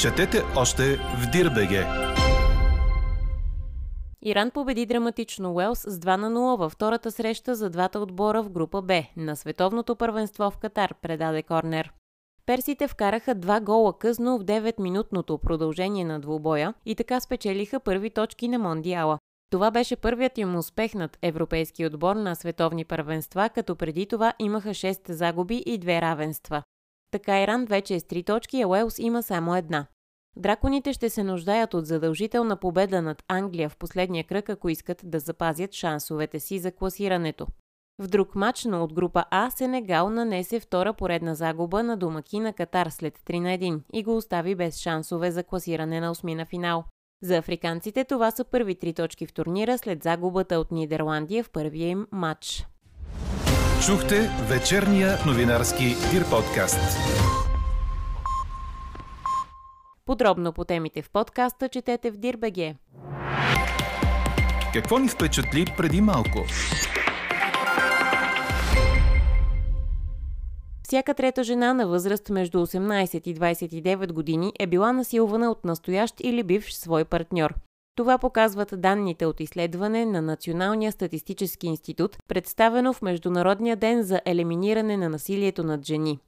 Четете 0.01 0.43
още 0.55 0.95
в 0.95 1.31
Дирбеге. 1.31 2.12
Иран 4.25 4.51
победи 4.51 4.85
драматично 4.85 5.53
Уелс 5.53 5.79
с 5.79 5.99
2 5.99 6.15
на 6.15 6.31
0 6.31 6.57
във 6.57 6.71
втората 6.71 7.11
среща 7.11 7.55
за 7.55 7.69
двата 7.69 7.99
отбора 7.99 8.43
в 8.43 8.49
група 8.49 8.81
Б 8.81 9.03
на 9.17 9.35
световното 9.35 9.95
първенство 9.95 10.51
в 10.51 10.57
Катар, 10.57 10.93
предаде 11.01 11.43
Корнер. 11.43 11.93
Персите 12.45 12.87
вкараха 12.87 13.35
два 13.35 13.59
гола 13.59 13.97
късно 13.99 14.37
в 14.39 14.43
9-минутното 14.43 15.37
продължение 15.37 16.05
на 16.05 16.19
двубоя 16.19 16.73
и 16.85 16.95
така 16.95 17.19
спечелиха 17.19 17.79
първи 17.79 18.09
точки 18.09 18.47
на 18.47 18.59
Мондиала. 18.59 19.19
Това 19.51 19.71
беше 19.71 19.95
първият 19.95 20.37
им 20.37 20.55
успех 20.55 20.93
над 20.93 21.17
европейски 21.21 21.85
отбор 21.85 22.15
на 22.15 22.35
световни 22.35 22.85
първенства, 22.85 23.49
като 23.49 23.75
преди 23.75 24.05
това 24.05 24.33
имаха 24.39 24.69
6 24.69 25.11
загуби 25.11 25.55
и 25.55 25.79
2 25.79 26.01
равенства. 26.01 26.63
Така 27.11 27.41
Иран 27.41 27.65
вече 27.65 27.95
е 27.95 27.99
с 27.99 28.03
3 28.03 28.25
точки, 28.25 28.61
а 28.61 28.67
Уелс 28.67 28.99
има 28.99 29.23
само 29.23 29.55
една. 29.55 29.85
Драконите 30.35 30.93
ще 30.93 31.09
се 31.09 31.23
нуждаят 31.23 31.73
от 31.73 31.85
задължителна 31.85 32.55
победа 32.55 33.01
над 33.01 33.23
Англия 33.27 33.69
в 33.69 33.77
последния 33.77 34.23
кръг, 34.23 34.49
ако 34.49 34.69
искат 34.69 35.01
да 35.03 35.19
запазят 35.19 35.73
шансовете 35.73 36.39
си 36.39 36.59
за 36.59 36.71
класирането. 36.71 37.47
В 37.99 38.07
друг 38.07 38.35
матч, 38.35 38.65
но 38.65 38.83
от 38.83 38.93
група 38.93 39.25
А, 39.31 39.49
Сенегал 39.51 40.09
нанесе 40.09 40.59
втора 40.59 40.93
поредна 40.93 41.35
загуба 41.35 41.83
на 41.83 41.97
домаки 41.97 42.39
на 42.39 42.53
Катар 42.53 42.87
след 42.89 43.19
3 43.19 43.39
на 43.39 43.49
1 43.49 43.79
и 43.93 44.03
го 44.03 44.17
остави 44.17 44.55
без 44.55 44.77
шансове 44.77 45.31
за 45.31 45.43
класиране 45.43 45.99
на 45.99 46.11
осмина 46.11 46.45
финал. 46.45 46.83
За 47.23 47.37
африканците 47.37 48.03
това 48.03 48.31
са 48.31 48.43
първи 48.43 48.75
три 48.75 48.93
точки 48.93 49.25
в 49.27 49.33
турнира 49.33 49.77
след 49.77 50.03
загубата 50.03 50.59
от 50.59 50.71
Нидерландия 50.71 51.43
в 51.43 51.49
първия 51.49 51.87
им 51.87 52.07
матч. 52.11 52.67
Чухте 53.85 54.29
вечерния 54.49 55.17
новинарски 55.27 55.95
Дир 56.11 56.29
подкаст. 56.29 56.97
Подробно 60.05 60.53
по 60.53 60.65
темите 60.65 61.01
в 61.01 61.09
подкаста 61.09 61.69
четете 61.69 62.11
в 62.11 62.17
Дирбеге. 62.17 62.75
Какво 64.73 64.99
ни 64.99 65.07
впечатли 65.07 65.65
преди 65.77 66.01
малко? 66.01 66.39
Всяка 70.83 71.13
трета 71.13 71.43
жена 71.43 71.73
на 71.73 71.87
възраст 71.87 72.29
между 72.29 72.57
18 72.57 73.27
и 73.27 73.35
29 73.35 74.13
години 74.13 74.53
е 74.59 74.67
била 74.67 74.93
насилвана 74.93 75.51
от 75.51 75.65
настоящ 75.65 76.15
или 76.19 76.43
бивш 76.43 76.73
свой 76.73 77.05
партньор. 77.05 77.53
Това 77.95 78.17
показват 78.17 78.81
данните 78.81 79.25
от 79.25 79.39
изследване 79.39 80.05
на 80.05 80.21
Националния 80.21 80.91
статистически 80.91 81.67
институт, 81.67 82.17
представено 82.27 82.93
в 82.93 83.01
Международния 83.01 83.75
ден 83.75 84.03
за 84.03 84.21
елиминиране 84.25 84.97
на 84.97 85.09
насилието 85.09 85.63
над 85.63 85.85
жени. 85.85 86.19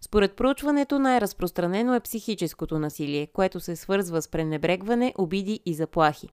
Според 0.00 0.36
проучването 0.36 0.98
най-разпространено 0.98 1.94
е 1.94 2.00
психическото 2.00 2.78
насилие, 2.78 3.26
което 3.26 3.60
се 3.60 3.76
свързва 3.76 4.22
с 4.22 4.28
пренебрегване, 4.28 5.14
обиди 5.18 5.60
и 5.66 5.74
заплахи. 5.74 6.28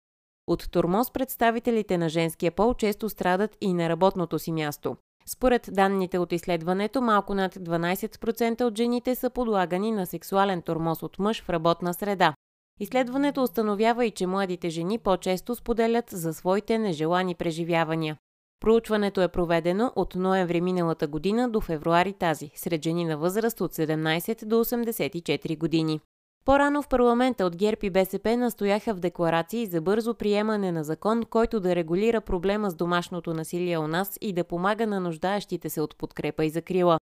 От 0.48 0.72
тормоз 0.72 1.12
представителите 1.12 1.98
на 1.98 2.10
женския 2.10 2.52
пол 2.52 2.74
често 2.74 3.10
страдат 3.10 3.58
и 3.62 3.74
на 3.74 3.90
работното 3.90 4.40
си 4.40 4.52
място. 4.52 4.96
Според 5.28 5.70
данните 5.72 6.18
от 6.18 6.32
изследването, 6.32 7.02
малко 7.02 7.34
над 7.34 7.56
12% 7.56 8.64
от 8.64 8.78
жените 8.78 9.16
са 9.16 9.30
подлагани 9.30 9.92
на 9.92 10.06
сексуален 10.06 10.62
тормоз 10.62 11.04
от 11.04 11.20
мъж 11.20 11.44
в 11.44 11.50
работна 11.50 11.94
среда. 11.94 12.34
Изследването 12.80 13.44
установява 13.44 14.06
и, 14.06 14.12
че 14.12 14.28
младите 14.28 14.70
жени 14.70 14.98
по-често 14.98 15.56
споделят 15.56 16.10
за 16.10 16.34
своите 16.34 16.78
нежелани 16.78 17.36
преживявания. 17.36 18.18
Проучването 18.60 19.22
е 19.22 19.28
проведено 19.28 19.92
от 19.96 20.16
ноември 20.16 20.62
миналата 20.62 21.08
година 21.08 21.50
до 21.50 21.62
февруари 21.62 22.14
тази, 22.14 22.52
сред 22.56 22.84
жени 22.84 23.06
на 23.06 23.18
възраст 23.18 23.62
от 23.62 23.74
17 23.74 24.46
до 24.46 24.56
84 24.56 25.58
години. 25.58 26.00
По-рано 26.46 26.82
в 26.82 26.88
парламента 26.88 27.46
от 27.46 27.56
ГЕРБ 27.56 27.80
и 27.84 27.90
БСП 27.90 28.38
настояха 28.38 28.94
в 28.94 29.00
декларации 29.00 29.66
за 29.66 29.82
бързо 29.82 30.14
приемане 30.14 30.72
на 30.72 30.84
закон, 30.84 31.24
който 31.24 31.60
да 31.60 31.76
регулира 31.76 32.22
проблема 32.22 32.72
с 32.72 32.76
домашното 32.76 33.34
насилие 33.34 33.78
у 33.78 33.88
нас 33.88 34.18
и 34.22 34.34
да 34.34 34.44
помага 34.44 34.88
на 34.88 35.00
нуждаещите 35.00 35.70
се 35.70 35.82
от 35.82 35.98
подкрепа 35.98 36.46
и 36.46 36.50
закрила. 36.50 36.98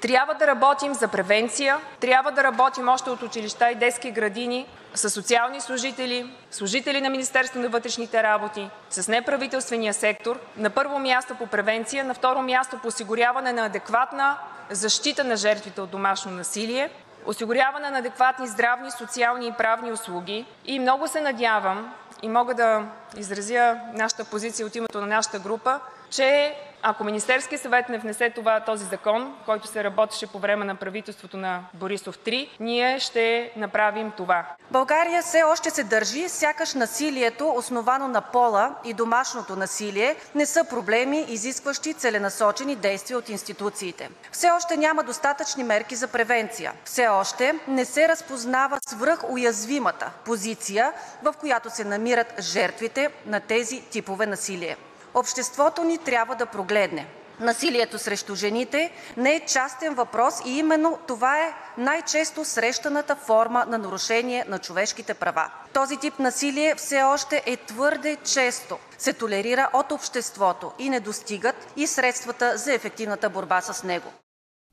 Трябва 0.00 0.34
да 0.34 0.46
работим 0.46 0.94
за 0.94 1.08
превенция, 1.08 1.78
трябва 2.00 2.32
да 2.32 2.44
работим 2.44 2.88
още 2.88 3.10
от 3.10 3.22
училища 3.22 3.70
и 3.70 3.74
детски 3.74 4.10
градини 4.10 4.66
с 4.94 5.10
социални 5.10 5.60
служители, 5.60 6.32
служители 6.50 7.00
на 7.00 7.10
Министерството 7.10 7.62
на 7.62 7.68
вътрешните 7.68 8.22
работи, 8.22 8.70
с 8.90 9.08
неправителствения 9.08 9.94
сектор. 9.94 10.38
На 10.56 10.70
първо 10.70 10.98
място 10.98 11.34
по 11.34 11.46
превенция, 11.46 12.04
на 12.04 12.14
второ 12.14 12.42
място 12.42 12.78
по 12.78 12.88
осигуряване 12.88 13.52
на 13.52 13.66
адекватна 13.66 14.36
защита 14.70 15.24
на 15.24 15.36
жертвите 15.36 15.80
от 15.80 15.90
домашно 15.90 16.32
насилие, 16.32 16.90
осигуряване 17.26 17.90
на 17.90 17.98
адекватни 17.98 18.46
здравни, 18.46 18.90
социални 18.90 19.46
и 19.46 19.52
правни 19.52 19.92
услуги. 19.92 20.46
И 20.64 20.78
много 20.78 21.08
се 21.08 21.20
надявам 21.20 21.94
и 22.22 22.28
мога 22.28 22.54
да 22.54 22.82
изразя 23.16 23.76
нашата 23.94 24.24
позиция 24.24 24.66
от 24.66 24.76
името 24.76 25.00
на 25.00 25.06
нашата 25.06 25.38
група, 25.38 25.80
че 26.10 26.56
ако 26.88 27.04
Министерският 27.04 27.62
съвет 27.62 27.88
не 27.88 27.98
внесе 27.98 28.30
това, 28.30 28.60
този 28.60 28.84
закон, 28.84 29.34
който 29.46 29.66
се 29.66 29.84
работеше 29.84 30.26
по 30.26 30.38
време 30.38 30.64
на 30.64 30.74
правителството 30.74 31.36
на 31.36 31.64
Борисов 31.74 32.18
3, 32.18 32.48
ние 32.60 32.98
ще 32.98 33.52
направим 33.56 34.12
това. 34.16 34.46
България 34.70 35.22
все 35.22 35.42
още 35.42 35.70
се 35.70 35.84
държи, 35.84 36.28
сякаш 36.28 36.74
насилието, 36.74 37.54
основано 37.56 38.08
на 38.08 38.20
пола 38.20 38.74
и 38.84 38.94
домашното 38.94 39.56
насилие, 39.56 40.16
не 40.34 40.46
са 40.46 40.64
проблеми, 40.64 41.24
изискващи 41.28 41.94
целенасочени 41.94 42.76
действия 42.76 43.18
от 43.18 43.28
институциите. 43.28 44.10
Все 44.32 44.50
още 44.50 44.76
няма 44.76 45.02
достатъчни 45.02 45.64
мерки 45.64 45.96
за 45.96 46.08
превенция. 46.08 46.72
Все 46.84 47.06
още 47.08 47.54
не 47.68 47.84
се 47.84 48.08
разпознава 48.08 48.78
свръхуязвимата 48.88 50.10
позиция, 50.24 50.92
в 51.22 51.34
която 51.40 51.70
се 51.70 51.84
намират 51.84 52.34
жертвите 52.40 53.10
на 53.26 53.40
тези 53.40 53.80
типове 53.80 54.26
насилие. 54.26 54.76
Обществото 55.18 55.84
ни 55.84 55.98
трябва 55.98 56.34
да 56.36 56.46
прогледне. 56.46 57.06
Насилието 57.40 57.98
срещу 57.98 58.34
жените 58.34 58.92
не 59.16 59.34
е 59.34 59.46
частен 59.46 59.94
въпрос 59.94 60.34
и 60.46 60.58
именно 60.58 60.98
това 61.08 61.38
е 61.38 61.54
най-често 61.78 62.44
срещаната 62.44 63.16
форма 63.16 63.66
на 63.68 63.78
нарушение 63.78 64.44
на 64.48 64.58
човешките 64.58 65.14
права. 65.14 65.50
Този 65.72 65.96
тип 65.96 66.18
насилие 66.18 66.74
все 66.74 67.02
още 67.02 67.42
е 67.46 67.56
твърде 67.56 68.16
често 68.16 68.78
се 68.98 69.12
толерира 69.12 69.70
от 69.74 69.92
обществото 69.92 70.72
и 70.78 70.90
не 70.90 71.00
достигат 71.00 71.72
и 71.76 71.86
средствата 71.86 72.56
за 72.56 72.74
ефективната 72.74 73.30
борба 73.30 73.60
с 73.60 73.84
него. 73.84 74.12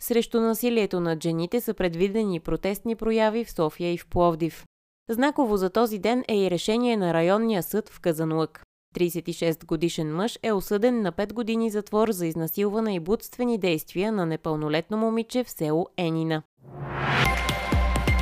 Срещу 0.01 0.41
насилието 0.41 0.99
над 0.99 1.23
жените 1.23 1.61
са 1.61 1.73
предвидени 1.73 2.39
протестни 2.39 2.95
прояви 2.95 3.45
в 3.45 3.51
София 3.51 3.93
и 3.93 3.97
в 3.97 4.07
Пловдив. 4.07 4.65
Знаково 5.09 5.57
за 5.57 5.69
този 5.69 5.99
ден 5.99 6.23
е 6.27 6.37
и 6.37 6.51
решение 6.51 6.97
на 6.97 7.13
районния 7.13 7.63
съд 7.63 7.89
в 7.89 7.99
Казанлък. 7.99 8.63
36 8.93 9.65
годишен 9.65 10.15
мъж 10.15 10.39
е 10.43 10.51
осъден 10.51 11.01
на 11.01 11.11
5 11.11 11.33
години 11.33 11.69
затвор 11.69 12.11
за 12.11 12.27
изнасилване 12.27 12.95
и 12.95 12.99
будствени 12.99 13.57
действия 13.57 14.11
на 14.11 14.25
непълнолетно 14.25 14.97
момиче 14.97 15.43
в 15.43 15.49
село 15.49 15.87
Енина. 15.97 16.43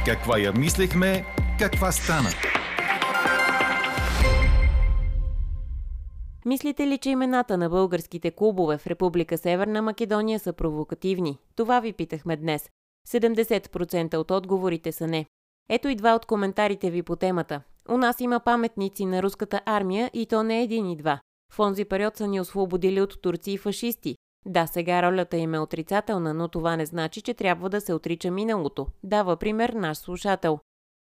Каква 0.06 0.40
я 0.40 0.54
мислехме, 0.54 1.26
каква 1.60 1.92
стана? 1.92 2.30
Мислите 6.46 6.88
ли, 6.88 6.98
че 6.98 7.10
имената 7.10 7.58
на 7.58 7.70
българските 7.70 8.32
клубове 8.32 8.78
в 8.78 8.88
Република 8.88 9.38
Северна 9.38 9.82
Македония 9.82 10.40
са 10.40 10.54
провокативни? 10.54 11.38
Това 11.56 11.80
ви 11.80 11.94
питахме 11.94 12.38
днес. 12.38 12.70
70% 13.08 14.16
от 14.16 14.32
отговорите 14.32 14.92
са 14.92 15.08
не. 15.08 15.26
Ето 15.70 15.88
и 15.88 15.96
два 15.96 16.16
от 16.16 16.26
коментарите 16.26 16.92
ви 16.92 17.04
по 17.04 17.16
темата. 17.16 17.62
У 17.90 17.98
нас 17.98 18.20
има 18.20 18.40
паметници 18.40 19.06
на 19.06 19.24
руската 19.24 19.62
армия 19.66 20.12
и 20.14 20.26
то 20.26 20.44
не 20.44 20.64
един 20.64 20.90
и 20.90 20.96
два. 20.96 21.20
В 21.54 21.60
онзи 21.60 21.86
период 21.86 22.18
са 22.18 22.28
ни 22.28 22.42
освободили 22.42 23.02
от 23.02 23.22
турци 23.22 23.52
и 23.52 23.58
фашисти. 23.58 24.16
Да, 24.46 24.68
сега 24.68 25.02
ролята 25.04 25.38
им 25.38 25.54
е 25.54 25.60
отрицателна, 25.60 26.34
но 26.34 26.48
това 26.48 26.76
не 26.76 26.86
значи, 26.86 27.22
че 27.22 27.34
трябва 27.34 27.70
да 27.70 27.82
се 27.82 27.94
отрича 27.94 28.32
миналото. 28.32 28.88
Дава 29.04 29.38
пример 29.38 29.70
наш 29.70 29.98
слушател. 29.98 30.60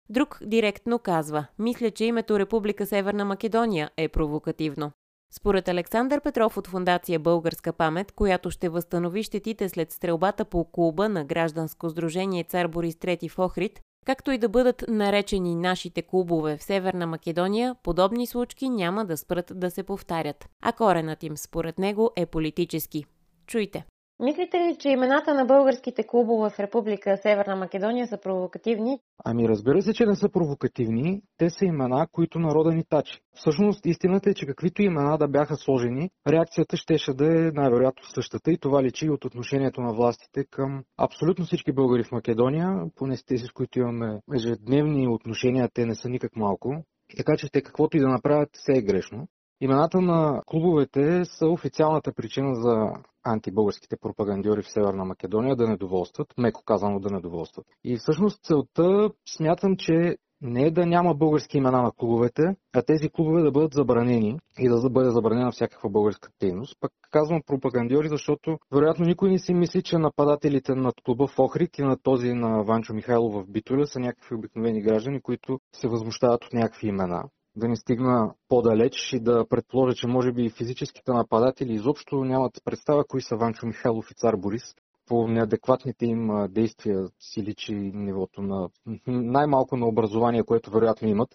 Друг 0.09 0.39
директно 0.41 0.99
казва, 0.99 1.45
мисля, 1.59 1.91
че 1.91 2.05
името 2.05 2.39
Република 2.39 2.85
Северна 2.85 3.25
Македония 3.25 3.89
е 3.97 4.07
провокативно. 4.07 4.91
Според 5.31 5.67
Александър 5.67 6.21
Петров 6.21 6.57
от 6.57 6.67
Фундация 6.67 7.19
Българска 7.19 7.73
памет, 7.73 8.11
която 8.11 8.51
ще 8.51 8.69
възстанови 8.69 9.23
щетите 9.23 9.69
след 9.69 9.91
стрелбата 9.91 10.45
по 10.45 10.71
клуба 10.71 11.09
на 11.09 11.25
гражданско 11.25 11.89
сдружение 11.89 12.43
Цар 12.43 12.67
Борис 12.67 12.95
III 12.95 13.29
в 13.29 13.39
Охрид, 13.39 13.81
Както 14.05 14.31
и 14.31 14.37
да 14.37 14.49
бъдат 14.49 14.85
наречени 14.87 15.55
нашите 15.55 16.01
клубове 16.01 16.57
в 16.57 16.63
Северна 16.63 17.07
Македония, 17.07 17.75
подобни 17.83 18.27
случки 18.27 18.69
няма 18.69 19.05
да 19.05 19.17
спрат 19.17 19.51
да 19.55 19.71
се 19.71 19.83
повтарят, 19.83 20.45
а 20.61 20.71
коренът 20.71 21.23
им 21.23 21.37
според 21.37 21.79
него 21.79 22.11
е 22.15 22.25
политически. 22.25 23.05
Чуйте! 23.47 23.85
Мислите 24.19 24.57
ли, 24.57 24.75
че 24.79 24.89
имената 24.89 25.33
на 25.33 25.45
българските 25.45 26.03
клубове 26.07 26.49
в 26.49 26.59
Република 26.59 27.17
Северна 27.17 27.55
Македония 27.55 28.07
са 28.07 28.17
провокативни? 28.17 28.99
Ами 29.25 29.47
разбира 29.47 29.81
се, 29.81 29.93
че 29.93 30.05
не 30.05 30.15
са 30.15 30.29
провокативни. 30.29 31.21
Те 31.37 31.49
са 31.49 31.65
имена, 31.65 32.07
които 32.11 32.39
народа 32.39 32.71
ни 32.71 32.83
тачи. 32.89 33.19
Всъщност 33.35 33.85
истината 33.85 34.29
е, 34.29 34.33
че 34.33 34.45
каквито 34.45 34.81
имена 34.81 35.17
да 35.17 35.27
бяха 35.27 35.55
сложени, 35.55 36.09
реакцията 36.27 36.77
щеше 36.77 37.13
да 37.13 37.25
е 37.25 37.51
най-вероятно 37.51 38.03
същата 38.03 38.51
и 38.51 38.57
това 38.57 38.83
личи 38.83 39.09
от 39.09 39.25
отношението 39.25 39.81
на 39.81 39.93
властите 39.93 40.45
към 40.51 40.83
абсолютно 40.97 41.45
всички 41.45 41.71
българи 41.71 42.03
в 42.03 42.11
Македония, 42.11 42.81
поне 42.95 43.17
с 43.17 43.25
тези, 43.25 43.45
с 43.45 43.51
които 43.51 43.79
имаме 43.79 44.19
ежедневни 44.35 45.07
отношения, 45.07 45.69
те 45.73 45.85
не 45.85 45.95
са 45.95 46.09
никак 46.09 46.35
малко. 46.35 46.83
Така 47.17 47.37
че 47.37 47.51
те 47.51 47.61
каквото 47.61 47.97
и 47.97 47.99
да 47.99 48.07
направят, 48.07 48.49
все 48.53 48.71
е 48.71 48.81
грешно. 48.81 49.27
Имената 49.61 50.01
на 50.01 50.41
клубовете 50.45 51.25
са 51.25 51.47
официалната 51.47 52.13
причина 52.13 52.55
за 52.55 52.91
антибългарските 53.25 53.97
пропагандьори 53.97 54.61
в 54.61 54.71
Северна 54.71 55.05
Македония 55.05 55.55
да 55.55 55.67
недоволстват, 55.67 56.27
меко 56.37 56.63
казано 56.65 56.99
да 56.99 57.09
недоволстват. 57.09 57.65
И 57.83 57.97
всъщност 57.97 58.43
целта 58.43 59.09
смятам, 59.25 59.75
че 59.77 60.17
не 60.41 60.63
е 60.63 60.71
да 60.71 60.85
няма 60.85 61.15
български 61.15 61.57
имена 61.57 61.81
на 61.81 61.91
клубовете, 61.91 62.41
а 62.73 62.81
тези 62.81 63.09
клубове 63.09 63.41
да 63.41 63.51
бъдат 63.51 63.73
забранени 63.73 64.39
и 64.59 64.69
да 64.69 64.89
бъде 64.89 65.09
забранена 65.09 65.51
всякаква 65.51 65.89
българска 65.89 66.29
дейност. 66.39 66.77
Пък 66.79 66.91
казвам 67.11 67.41
пропагандьори, 67.45 68.09
защото 68.09 68.57
вероятно 68.73 69.05
никой 69.05 69.29
не 69.29 69.39
си 69.39 69.53
мисли, 69.53 69.83
че 69.83 69.97
нападателите 69.97 70.75
над 70.75 70.95
клуба 71.05 71.27
в 71.27 71.39
Охрид 71.39 71.77
и 71.77 71.81
на 71.81 71.97
този 72.03 72.33
на 72.33 72.63
Ванчо 72.63 72.93
Михайлов 72.93 73.33
в 73.33 73.47
Битуля 73.47 73.87
са 73.87 73.99
някакви 73.99 74.35
обикновени 74.35 74.81
граждани, 74.81 75.21
които 75.21 75.59
се 75.75 75.87
възмущават 75.87 76.45
от 76.45 76.53
някакви 76.53 76.87
имена 76.87 77.23
да 77.55 77.67
не 77.67 77.75
стигна 77.75 78.33
по-далеч 78.47 79.13
и 79.13 79.19
да 79.19 79.45
предположа, 79.49 79.95
че 79.95 80.07
може 80.07 80.31
би 80.31 80.49
физическите 80.49 81.11
нападатели 81.11 81.73
изобщо 81.73 82.23
нямат 82.23 82.61
представа 82.65 83.05
кои 83.07 83.21
са 83.21 83.35
Ванчо 83.35 83.65
Михайлов 83.65 84.11
и 84.11 84.13
цар 84.13 84.35
Борис. 84.35 84.63
По 85.07 85.27
неадекватните 85.27 86.05
им 86.05 86.29
действия 86.49 87.07
си 87.19 87.43
личи 87.43 87.75
нивото 87.75 88.41
на 88.41 88.69
най-малко 89.07 89.77
на 89.77 89.87
образование, 89.87 90.43
което 90.43 90.71
вероятно 90.71 91.07
имат. 91.07 91.29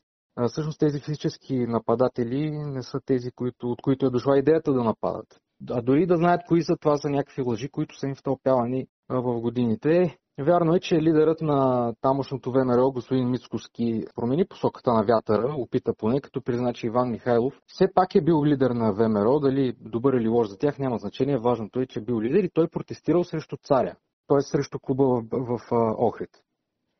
Всъщност 0.49 0.79
тези 0.79 1.01
физически 1.01 1.59
нападатели 1.59 2.51
не 2.51 2.83
са 2.83 3.01
тези, 3.07 3.31
които, 3.31 3.71
от 3.71 3.83
които 3.83 4.07
е 4.07 4.11
дошла 4.11 4.39
идеята 4.39 4.73
да 4.73 4.85
нападат. 4.85 5.41
А 5.71 5.83
дори 5.83 6.07
да 6.07 6.17
знаят 6.17 6.41
кои 6.49 6.63
са, 6.63 6.77
това 6.81 6.97
са 6.97 7.11
някакви 7.11 7.43
лъжи, 7.43 7.69
които 7.69 7.99
са 7.99 8.07
им 8.07 8.15
втълпявани 8.15 8.87
в 9.09 9.41
годините. 9.41 10.19
Вярно 10.39 10.75
е, 10.75 10.81
че 10.81 11.03
лидерът 11.03 11.41
на 11.41 11.93
тамошното 12.01 12.53
ВМРО, 12.53 12.93
господин 12.93 13.31
Мицкоски, 13.31 14.05
промени 14.15 14.47
посоката 14.47 14.93
на 14.93 15.05
вятъра, 15.05 15.55
опита 15.59 15.95
поне, 15.99 16.21
като 16.21 16.43
призна, 16.43 16.73
че 16.75 16.87
Иван 16.87 17.11
Михайлов 17.11 17.55
все 17.67 17.93
пак 17.95 18.15
е 18.15 18.21
бил 18.21 18.45
лидер 18.45 18.71
на 18.71 18.93
ВМРО, 18.93 19.41
дали 19.41 19.77
добър 19.81 20.13
или 20.15 20.29
лош 20.29 20.49
за 20.49 20.59
тях 20.59 20.79
няма 20.79 20.99
значение, 20.99 21.39
важното 21.39 21.81
е, 21.81 21.87
че 21.87 21.99
е 21.99 22.03
бил 22.03 22.21
лидер 22.21 22.45
и 22.45 22.51
той 22.55 22.69
протестирал 22.69 23.25
срещу 23.25 23.57
царя, 23.57 23.95
т.е. 24.29 24.41
срещу 24.41 24.79
клуба 24.79 25.05
в, 25.05 25.23
в, 25.33 25.59
в 25.59 25.95
Охрид. 25.99 26.31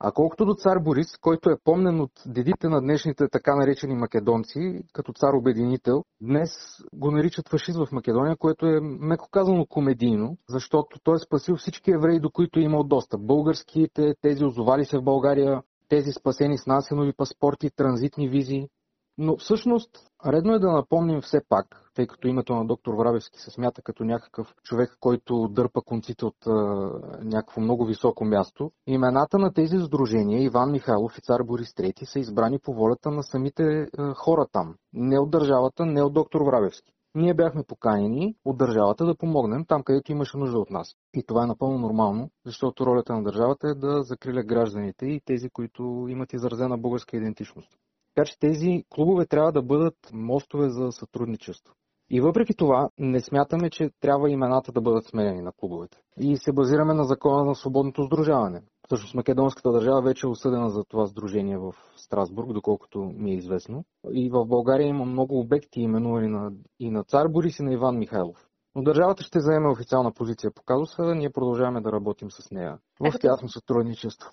А 0.03 0.13
колкото 0.13 0.45
до 0.45 0.55
цар 0.55 0.79
Борис, 0.79 1.17
който 1.21 1.51
е 1.51 1.59
помнен 1.65 2.01
от 2.01 2.13
дедите 2.27 2.69
на 2.69 2.81
днешните 2.81 3.29
така 3.29 3.57
наречени 3.57 3.95
македонци, 3.95 4.83
като 4.93 5.13
цар 5.13 5.33
обединител, 5.33 6.05
днес 6.21 6.51
го 6.93 7.11
наричат 7.11 7.49
фашист 7.49 7.79
в 7.79 7.93
Македония, 7.93 8.37
което 8.37 8.67
е 8.67 8.81
меко 8.81 9.29
казано 9.31 9.67
комедийно, 9.67 10.37
защото 10.49 11.01
той 11.03 11.15
е 11.15 11.19
спасил 11.19 11.57
всички 11.57 11.91
евреи, 11.91 12.21
до 12.21 12.31
които 12.31 12.59
е 12.61 12.63
имал 12.63 12.85
достъп. 12.85 13.21
Българските, 13.21 14.15
тези 14.23 14.45
озовали 14.45 14.85
се 14.85 14.99
в 14.99 15.03
България, 15.03 15.63
тези 15.89 16.13
спасени 16.13 16.59
с 16.59 16.67
насенови 16.67 17.13
паспорти, 17.13 17.71
транзитни 17.77 18.29
визи, 18.29 18.69
но 19.19 19.37
всъщност 19.37 19.91
редно 20.27 20.55
е 20.55 20.59
да 20.59 20.73
напомним 20.73 21.21
все 21.21 21.41
пак, 21.49 21.91
тъй 21.95 22.07
като 22.07 22.29
името 22.29 22.55
на 22.55 22.67
доктор 22.67 22.95
Врабевски 22.95 23.41
се 23.41 23.51
смята 23.51 23.83
като 23.83 24.05
някакъв 24.05 24.55
човек, 24.63 24.97
който 25.01 25.49
дърпа 25.49 25.83
конците 25.83 26.25
от 26.25 26.47
а, 26.47 26.53
някакво 27.23 27.61
много 27.61 27.85
високо 27.85 28.25
място. 28.25 28.71
Имената 28.87 29.39
на 29.39 29.53
тези 29.53 29.79
сдружения, 29.79 30.43
Иван 30.43 30.71
Михайлов 30.71 31.19
и 31.19 31.21
цар 31.21 31.43
Борис 31.43 31.69
III, 31.69 32.05
са 32.05 32.19
избрани 32.19 32.59
по 32.59 32.75
волята 32.75 33.11
на 33.11 33.23
самите 33.23 33.63
а, 33.99 34.15
хора 34.15 34.47
там. 34.53 34.75
Не 34.93 35.19
от 35.19 35.31
държавата, 35.31 35.87
не 35.87 36.03
от 36.03 36.13
доктор 36.13 36.41
Врабевски. 36.41 36.93
Ние 37.15 37.35
бяхме 37.35 37.63
поканени 37.63 38.35
от 38.45 38.59
държавата 38.59 39.05
да 39.05 39.17
помогнем 39.17 39.65
там, 39.65 39.83
където 39.83 40.13
имаше 40.13 40.39
нужда 40.39 40.59
от 40.59 40.71
нас. 40.71 40.95
И 41.15 41.23
това 41.23 41.45
е 41.45 41.47
напълно 41.47 41.79
нормално, 41.79 42.31
защото 42.47 42.87
ролята 42.87 43.13
на 43.15 43.23
държавата 43.23 43.69
е 43.69 43.75
да 43.75 44.03
закриля 44.03 44.43
гражданите 44.43 45.07
и 45.07 45.21
тези, 45.25 45.51
които 45.51 46.07
имат 46.09 46.33
изразена 46.33 46.79
българска 46.79 47.17
идентичност. 47.17 47.79
Така 48.15 48.27
че 48.27 48.39
тези 48.39 48.85
клубове 48.91 49.27
трябва 49.27 49.53
да 49.53 49.63
бъдат 49.63 49.97
мостове 50.13 50.71
за 50.71 50.93
сътрудничество. 50.93 51.75
И 52.13 52.21
въпреки 52.21 52.55
това, 52.55 52.89
не 52.99 53.21
смятаме, 53.21 53.71
че 53.71 53.91
трябва 54.01 54.31
имената 54.31 54.73
да 54.73 54.81
бъдат 54.81 55.07
сменени 55.07 55.43
на 55.43 55.53
клубовете. 55.53 55.99
И 56.21 56.37
се 56.37 56.53
базираме 56.53 56.95
на 56.95 57.05
закона 57.05 57.45
на 57.45 57.55
свободното 57.55 58.05
сдружаване. 58.05 58.63
Всъщност 58.87 59.15
македонската 59.15 59.73
държава 59.73 60.03
вече 60.03 60.27
е 60.27 60.31
осъдена 60.31 60.71
за 60.71 60.85
това 60.85 61.07
сдружение 61.07 61.59
в 61.59 61.75
Страсбург, 61.97 62.53
доколкото 62.53 62.99
ми 62.99 63.31
е 63.31 63.37
известно. 63.37 63.85
И 64.13 64.31
в 64.31 64.47
България 64.47 64.87
има 64.87 65.05
много 65.05 65.41
обекти, 65.41 65.81
именувани 65.81 66.29
на, 66.29 66.53
и 66.81 66.91
на 66.91 67.05
цар 67.05 67.29
Борис 67.29 67.59
и 67.59 67.63
на 67.63 67.73
Иван 67.73 67.99
Михайлов. 67.99 68.47
Но 68.75 68.83
държавата 68.83 69.23
ще 69.23 69.41
заеме 69.41 69.69
официална 69.69 70.13
позиция 70.13 70.51
по 70.51 70.63
казуса, 70.63 71.15
ние 71.15 71.31
продължаваме 71.31 71.81
да 71.81 71.93
работим 71.93 72.31
с 72.31 72.51
нея 72.51 72.79
в 73.01 73.19
тясно 73.21 73.49
сътрудничество. 73.49 74.31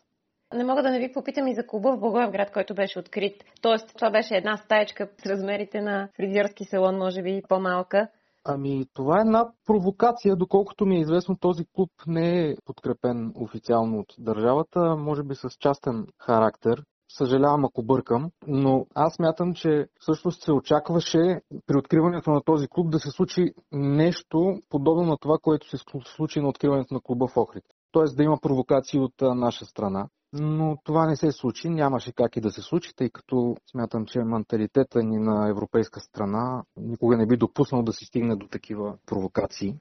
Не 0.54 0.64
мога 0.64 0.84
да 0.84 0.90
не 0.90 1.00
ви 1.00 1.14
попитам 1.14 1.48
и 1.48 1.56
за 1.56 1.68
клуба 1.68 1.92
в 1.92 2.00
Благоевград, 2.00 2.52
който 2.52 2.76
беше 2.76 3.00
открит. 3.00 3.44
Тоест, 3.62 3.94
това 3.96 4.12
беше 4.12 4.36
една 4.36 4.58
стаечка 4.58 5.10
с 5.24 5.26
размерите 5.26 5.82
на 5.82 6.10
фризьорски 6.16 6.66
салон, 6.66 6.98
може 6.98 7.22
би 7.22 7.42
по-малка. 7.50 8.08
Ами, 8.46 8.86
това 8.94 9.18
е 9.18 9.22
една 9.22 9.52
провокация, 9.66 10.36
доколкото 10.36 10.86
ми 10.86 10.96
е 10.98 11.00
известно, 11.00 11.38
този 11.38 11.66
клуб 11.74 11.90
не 12.08 12.50
е 12.50 12.56
подкрепен 12.66 13.34
официално 13.36 14.00
от 14.00 14.14
държавата, 14.20 14.96
може 14.96 15.24
би 15.24 15.36
с 15.36 15.50
частен 15.60 16.08
характер. 16.20 16.84
Съжалявам, 17.18 17.66
ако 17.66 17.84
бъркам, 17.84 18.32
но 18.48 18.86
аз 18.96 19.20
мятам, 19.20 19.54
че 19.54 19.88
всъщност 20.00 20.44
се 20.44 20.52
очакваше 20.52 21.42
при 21.66 21.78
откриването 21.78 22.32
на 22.32 22.42
този 22.42 22.68
клуб 22.68 22.90
да 22.90 23.00
се 23.00 23.10
случи 23.10 23.54
нещо 23.72 24.60
подобно 24.70 25.04
на 25.04 25.18
това, 25.18 25.38
което 25.42 25.70
се 25.70 25.78
случи 26.06 26.42
на 26.42 26.50
откриването 26.50 26.94
на 26.94 27.02
клуба 27.02 27.28
в 27.28 27.38
Охрид. 27.38 27.64
Тоест 27.92 28.18
да 28.18 28.24
има 28.24 28.38
провокации 28.42 29.00
от 29.00 29.14
наша 29.22 29.66
страна 29.66 30.08
но 30.40 30.78
това 30.84 31.06
не 31.06 31.16
се 31.16 31.32
случи, 31.32 31.70
нямаше 31.70 32.12
как 32.12 32.36
и 32.36 32.42
да 32.42 32.52
се 32.52 32.62
случи, 32.62 32.96
тъй 32.96 33.10
като 33.10 33.56
смятам, 33.72 34.06
че 34.06 34.20
менталитета 34.20 35.04
ни 35.04 35.18
на 35.18 35.50
европейска 35.50 36.00
страна 36.00 36.64
никога 36.78 37.18
не 37.18 37.28
би 37.28 37.38
допуснал 37.38 37.84
да 37.84 37.94
се 37.94 38.06
стигне 38.06 38.36
до 38.36 38.48
такива 38.48 38.98
провокации. 39.06 39.76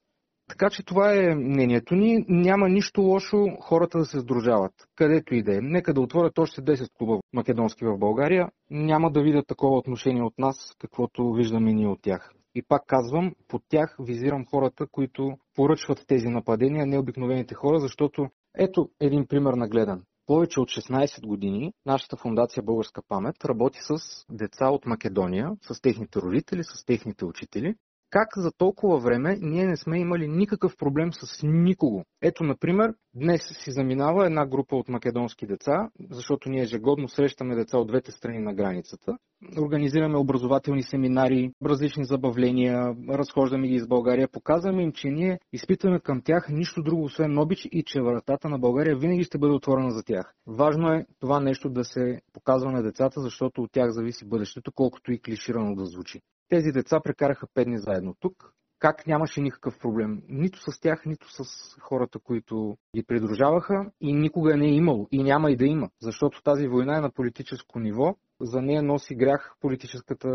Така 0.48 0.70
че 0.70 0.84
това 0.84 1.14
е 1.14 1.34
мнението 1.34 1.94
ни. 1.94 2.24
Няма 2.28 2.68
нищо 2.68 3.00
лошо 3.00 3.46
хората 3.60 3.98
да 3.98 4.04
се 4.04 4.20
сдружават, 4.20 4.72
където 4.96 5.34
и 5.34 5.42
да 5.42 5.56
е. 5.56 5.60
Нека 5.60 5.94
да 5.94 6.00
отворят 6.00 6.38
още 6.38 6.62
10 6.62 6.88
клуба 6.98 7.18
македонски 7.32 7.84
в 7.84 7.98
България. 7.98 8.48
Няма 8.70 9.10
да 9.12 9.22
видят 9.22 9.46
такова 9.46 9.76
отношение 9.76 10.22
от 10.22 10.38
нас, 10.38 10.56
каквото 10.78 11.32
виждаме 11.32 11.72
ние 11.72 11.88
от 11.88 12.02
тях. 12.02 12.32
И 12.54 12.62
пак 12.62 12.82
казвам, 12.86 13.34
под 13.48 13.62
тях 13.68 13.96
визирам 14.00 14.46
хората, 14.50 14.86
които 14.92 15.36
поръчват 15.54 16.04
тези 16.06 16.28
нападения, 16.28 16.86
не 16.86 16.98
обикновените 16.98 17.54
хора, 17.54 17.78
защото 17.80 18.28
ето 18.58 18.88
един 19.00 19.26
пример 19.26 19.54
нагледан 19.54 20.02
повече 20.26 20.60
от 20.60 20.68
16 20.68 21.26
години 21.26 21.72
нашата 21.86 22.16
фундация 22.16 22.62
Българска 22.62 23.02
памет 23.08 23.44
работи 23.44 23.78
с 23.82 23.96
деца 24.30 24.68
от 24.68 24.86
Македония, 24.86 25.50
с 25.60 25.80
техните 25.80 26.20
родители, 26.20 26.64
с 26.64 26.84
техните 26.84 27.24
учители 27.24 27.74
как 28.16 28.28
за 28.36 28.52
толкова 28.58 28.98
време 28.98 29.38
ние 29.40 29.66
не 29.66 29.76
сме 29.76 29.98
имали 29.98 30.28
никакъв 30.28 30.76
проблем 30.76 31.12
с 31.12 31.42
никого. 31.42 32.04
Ето, 32.22 32.44
например, 32.44 32.94
днес 33.14 33.42
си 33.64 33.70
заминава 33.70 34.26
една 34.26 34.46
група 34.46 34.76
от 34.76 34.88
македонски 34.88 35.46
деца, 35.46 35.90
защото 36.10 36.48
ние 36.50 36.62
ежегодно 36.62 37.08
срещаме 37.08 37.54
деца 37.54 37.78
от 37.78 37.88
двете 37.88 38.12
страни 38.12 38.38
на 38.38 38.54
границата. 38.54 39.16
Организираме 39.58 40.16
образователни 40.18 40.82
семинари, 40.82 41.50
различни 41.64 42.04
забавления, 42.04 42.96
разхождаме 43.08 43.68
ги 43.68 43.74
из 43.74 43.86
България, 43.86 44.28
показваме 44.28 44.82
им, 44.82 44.92
че 44.92 45.08
ние 45.08 45.38
изпитваме 45.52 46.00
към 46.00 46.22
тях 46.22 46.48
нищо 46.50 46.82
друго, 46.82 47.04
освен 47.04 47.38
обич 47.38 47.68
и 47.72 47.82
че 47.86 48.00
вратата 48.00 48.48
на 48.48 48.58
България 48.58 48.96
винаги 48.96 49.24
ще 49.24 49.38
бъде 49.38 49.54
отворена 49.54 49.90
за 49.90 50.02
тях. 50.02 50.34
Важно 50.46 50.92
е 50.92 51.06
това 51.20 51.40
нещо 51.40 51.70
да 51.70 51.84
се 51.84 52.20
показва 52.32 52.72
на 52.72 52.82
децата, 52.82 53.20
защото 53.20 53.62
от 53.62 53.72
тях 53.72 53.90
зависи 53.90 54.28
бъдещето, 54.28 54.72
колкото 54.72 55.12
и 55.12 55.18
клиширано 55.18 55.74
да 55.74 55.86
звучи. 55.86 56.20
Тези 56.48 56.72
деца 56.72 57.00
прекараха 57.00 57.46
5 57.46 57.64
дни 57.64 57.78
заедно 57.78 58.14
тук. 58.20 58.52
Как 58.78 59.06
нямаше 59.06 59.40
никакъв 59.40 59.78
проблем. 59.78 60.22
Нито 60.28 60.58
с 60.60 60.80
тях, 60.80 61.06
нито 61.06 61.26
с 61.30 61.44
хората, 61.80 62.18
които 62.18 62.76
ги 62.96 63.02
придружаваха 63.02 63.90
и 64.00 64.12
никога 64.12 64.56
не 64.56 64.66
е 64.66 64.74
имало 64.74 65.08
и 65.10 65.22
няма 65.22 65.50
и 65.50 65.56
да 65.56 65.66
има. 65.66 65.90
Защото 66.02 66.42
тази 66.42 66.68
война 66.68 66.98
е 66.98 67.00
на 67.00 67.10
политическо 67.10 67.78
ниво. 67.78 68.16
За 68.40 68.62
нея 68.62 68.82
носи 68.82 69.14
грях 69.14 69.54
политическата 69.60 70.28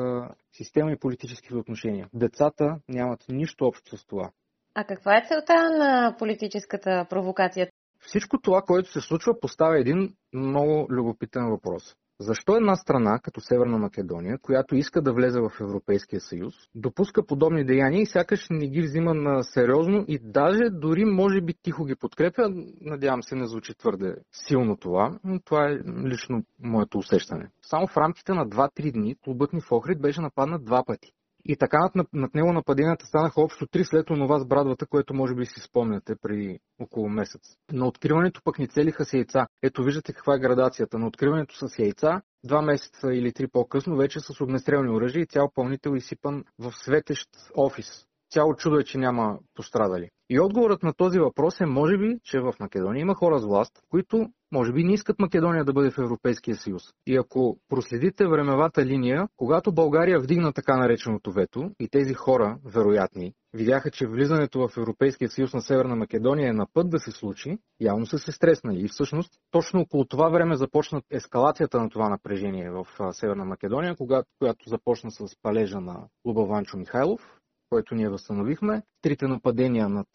система 0.51 0.91
и 0.91 0.99
политическите 0.99 1.55
отношения. 1.55 2.09
Децата 2.13 2.79
нямат 2.89 3.25
нищо 3.29 3.65
общо 3.65 3.97
с 3.97 4.05
това. 4.05 4.31
А 4.75 4.83
каква 4.83 5.17
е 5.17 5.25
целта 5.27 5.53
на 5.53 6.15
политическата 6.19 7.05
провокация? 7.09 7.67
Всичко 7.99 8.41
това, 8.41 8.61
което 8.61 8.91
се 8.91 9.01
случва, 9.01 9.39
поставя 9.39 9.79
един 9.79 10.13
много 10.33 10.87
любопитен 10.89 11.49
въпрос. 11.49 11.95
Защо 12.21 12.55
една 12.55 12.75
страна, 12.75 13.19
като 13.19 13.41
Северна 13.41 13.77
Македония, 13.77 14.37
която 14.41 14.75
иска 14.75 15.01
да 15.01 15.13
влезе 15.13 15.39
в 15.39 15.51
Европейския 15.61 16.21
съюз, 16.21 16.53
допуска 16.75 17.25
подобни 17.25 17.65
деяния 17.65 18.01
и 18.01 18.05
сякаш 18.05 18.47
не 18.49 18.67
ги 18.67 18.81
взима 18.81 19.13
на 19.13 19.43
сериозно 19.43 20.05
и 20.07 20.19
даже 20.23 20.69
дори 20.71 21.05
може 21.05 21.41
би 21.41 21.53
тихо 21.63 21.85
ги 21.85 21.95
подкрепя? 21.95 22.49
Надявам 22.81 23.23
се 23.23 23.35
не 23.35 23.47
звучи 23.47 23.75
твърде 23.77 24.15
силно 24.47 24.77
това, 24.77 25.19
но 25.23 25.39
това 25.39 25.69
е 25.69 25.79
лично 26.07 26.43
моето 26.63 26.97
усещане. 26.97 27.49
Само 27.61 27.87
в 27.87 27.97
рамките 27.97 28.33
на 28.33 28.47
2-3 28.47 28.93
дни 28.93 29.15
клубът 29.23 29.53
ни 29.53 29.61
в 29.61 29.71
Охрид 29.71 30.01
беше 30.01 30.21
нападнат 30.21 30.65
два 30.65 30.83
пъти. 30.85 31.11
И 31.45 31.55
така 31.55 31.89
над, 31.95 32.07
над 32.13 32.35
него 32.35 32.53
нападенията 32.53 33.05
станаха 33.05 33.41
общо 33.41 33.67
три 33.67 33.85
след 33.85 34.05
това 34.05 34.39
с 34.39 34.45
брадвата, 34.45 34.87
което 34.87 35.13
може 35.13 35.35
би 35.35 35.45
си 35.45 35.59
спомняте 35.59 36.15
преди 36.21 36.59
около 36.79 37.09
месец. 37.09 37.41
На 37.71 37.87
откриването 37.87 38.41
пък 38.43 38.59
ни 38.59 38.67
целиха 38.67 39.05
с 39.05 39.13
яйца. 39.13 39.47
Ето 39.63 39.83
виждате 39.83 40.13
каква 40.13 40.35
е 40.35 40.39
градацията. 40.39 40.99
На 40.99 41.07
откриването 41.07 41.67
с 41.67 41.79
яйца, 41.79 42.21
два 42.43 42.61
месеца 42.61 43.13
или 43.13 43.33
три 43.33 43.47
по-късно, 43.47 43.97
вече 43.97 44.19
с 44.19 44.41
огнестрелни 44.41 44.89
оръжия 44.89 45.21
и 45.21 45.27
цял 45.27 45.51
пълнител 45.55 45.95
изсипан 45.95 46.43
в 46.59 46.71
светещ 46.71 47.29
офис. 47.55 48.10
Цяло 48.31 48.55
чудо 48.55 48.79
е, 48.79 48.83
че 48.83 48.97
няма 48.97 49.39
пострадали. 49.55 50.09
И 50.29 50.39
отговорът 50.39 50.83
на 50.83 50.93
този 50.93 51.19
въпрос 51.19 51.61
е, 51.61 51.65
може 51.65 51.97
би, 51.97 52.19
че 52.23 52.39
в 52.39 52.53
Македония 52.59 53.01
има 53.01 53.15
хора 53.15 53.39
с 53.39 53.45
власт, 53.45 53.71
които 53.89 54.29
може 54.51 54.73
би 54.73 54.83
не 54.83 54.93
искат 54.93 55.19
Македония 55.19 55.65
да 55.65 55.73
бъде 55.73 55.91
в 55.91 55.97
Европейския 55.97 56.55
съюз. 56.55 56.83
И 57.07 57.17
ако 57.17 57.57
проследите 57.69 58.27
времевата 58.27 58.85
линия, 58.85 59.27
когато 59.37 59.71
България 59.71 60.19
вдигна 60.19 60.53
така 60.53 60.77
нареченото 60.77 61.31
вето 61.31 61.71
и 61.79 61.87
тези 61.89 62.13
хора, 62.13 62.57
вероятни, 62.65 63.33
видяха, 63.53 63.91
че 63.91 64.07
влизането 64.07 64.67
в 64.67 64.77
Европейския 64.77 65.29
съюз 65.29 65.53
на 65.53 65.61
Северна 65.61 65.95
Македония 65.95 66.49
е 66.49 66.53
на 66.53 66.67
път 66.73 66.89
да 66.89 66.99
се 66.99 67.11
случи, 67.11 67.57
явно 67.81 68.05
са 68.05 68.17
се 68.17 68.31
стреснали. 68.31 68.81
И 68.81 68.87
всъщност 68.87 69.31
точно 69.51 69.81
около 69.81 70.05
това 70.05 70.29
време 70.29 70.55
започна 70.55 71.01
ескалацията 71.11 71.79
на 71.81 71.89
това 71.89 72.09
напрежение 72.09 72.71
в 72.71 72.87
Северна 73.13 73.45
Македония, 73.45 73.95
когато, 73.95 74.27
която 74.39 74.69
започна 74.69 75.11
с 75.11 75.27
палежа 75.41 75.79
на 75.79 76.07
Луба 76.25 76.43
Ванчо 76.45 76.77
Михайлов, 76.77 77.40
който 77.71 77.95
ние 77.95 78.09
възстановихме, 78.09 78.81
трите 79.01 79.27
нападения 79.27 79.89
над 79.89 80.07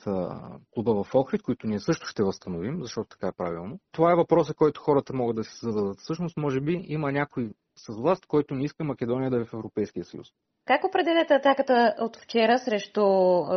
клуба 0.75 1.05
в 1.05 1.15
Охрид, 1.15 1.43
които 1.43 1.67
ние 1.67 1.81
също 1.81 2.07
ще 2.07 2.23
възстановим, 2.23 2.83
защото 2.83 3.09
така 3.09 3.27
е 3.27 3.37
правилно. 3.37 3.79
Това 3.93 4.13
е 4.13 4.17
въпросът, 4.17 4.57
който 4.57 4.81
хората 4.81 5.13
могат 5.13 5.37
да 5.37 5.45
си 5.45 5.59
зададат. 5.63 5.99
Всъщност, 5.99 6.37
може 6.37 6.61
би, 6.61 6.85
има 6.89 7.13
някой 7.13 7.51
с 7.79 7.95
власт, 7.95 8.27
който 8.27 8.55
не 8.55 8.65
иска 8.65 8.85
Македония 8.85 9.31
да 9.31 9.37
е 9.37 9.45
в 9.45 9.53
Европейския 9.53 10.05
съюз. 10.05 10.27
Как 10.65 10.85
определяте 10.85 11.35
атаката 11.35 11.95
от 11.99 12.17
вчера 12.17 12.59
срещу 12.59 13.03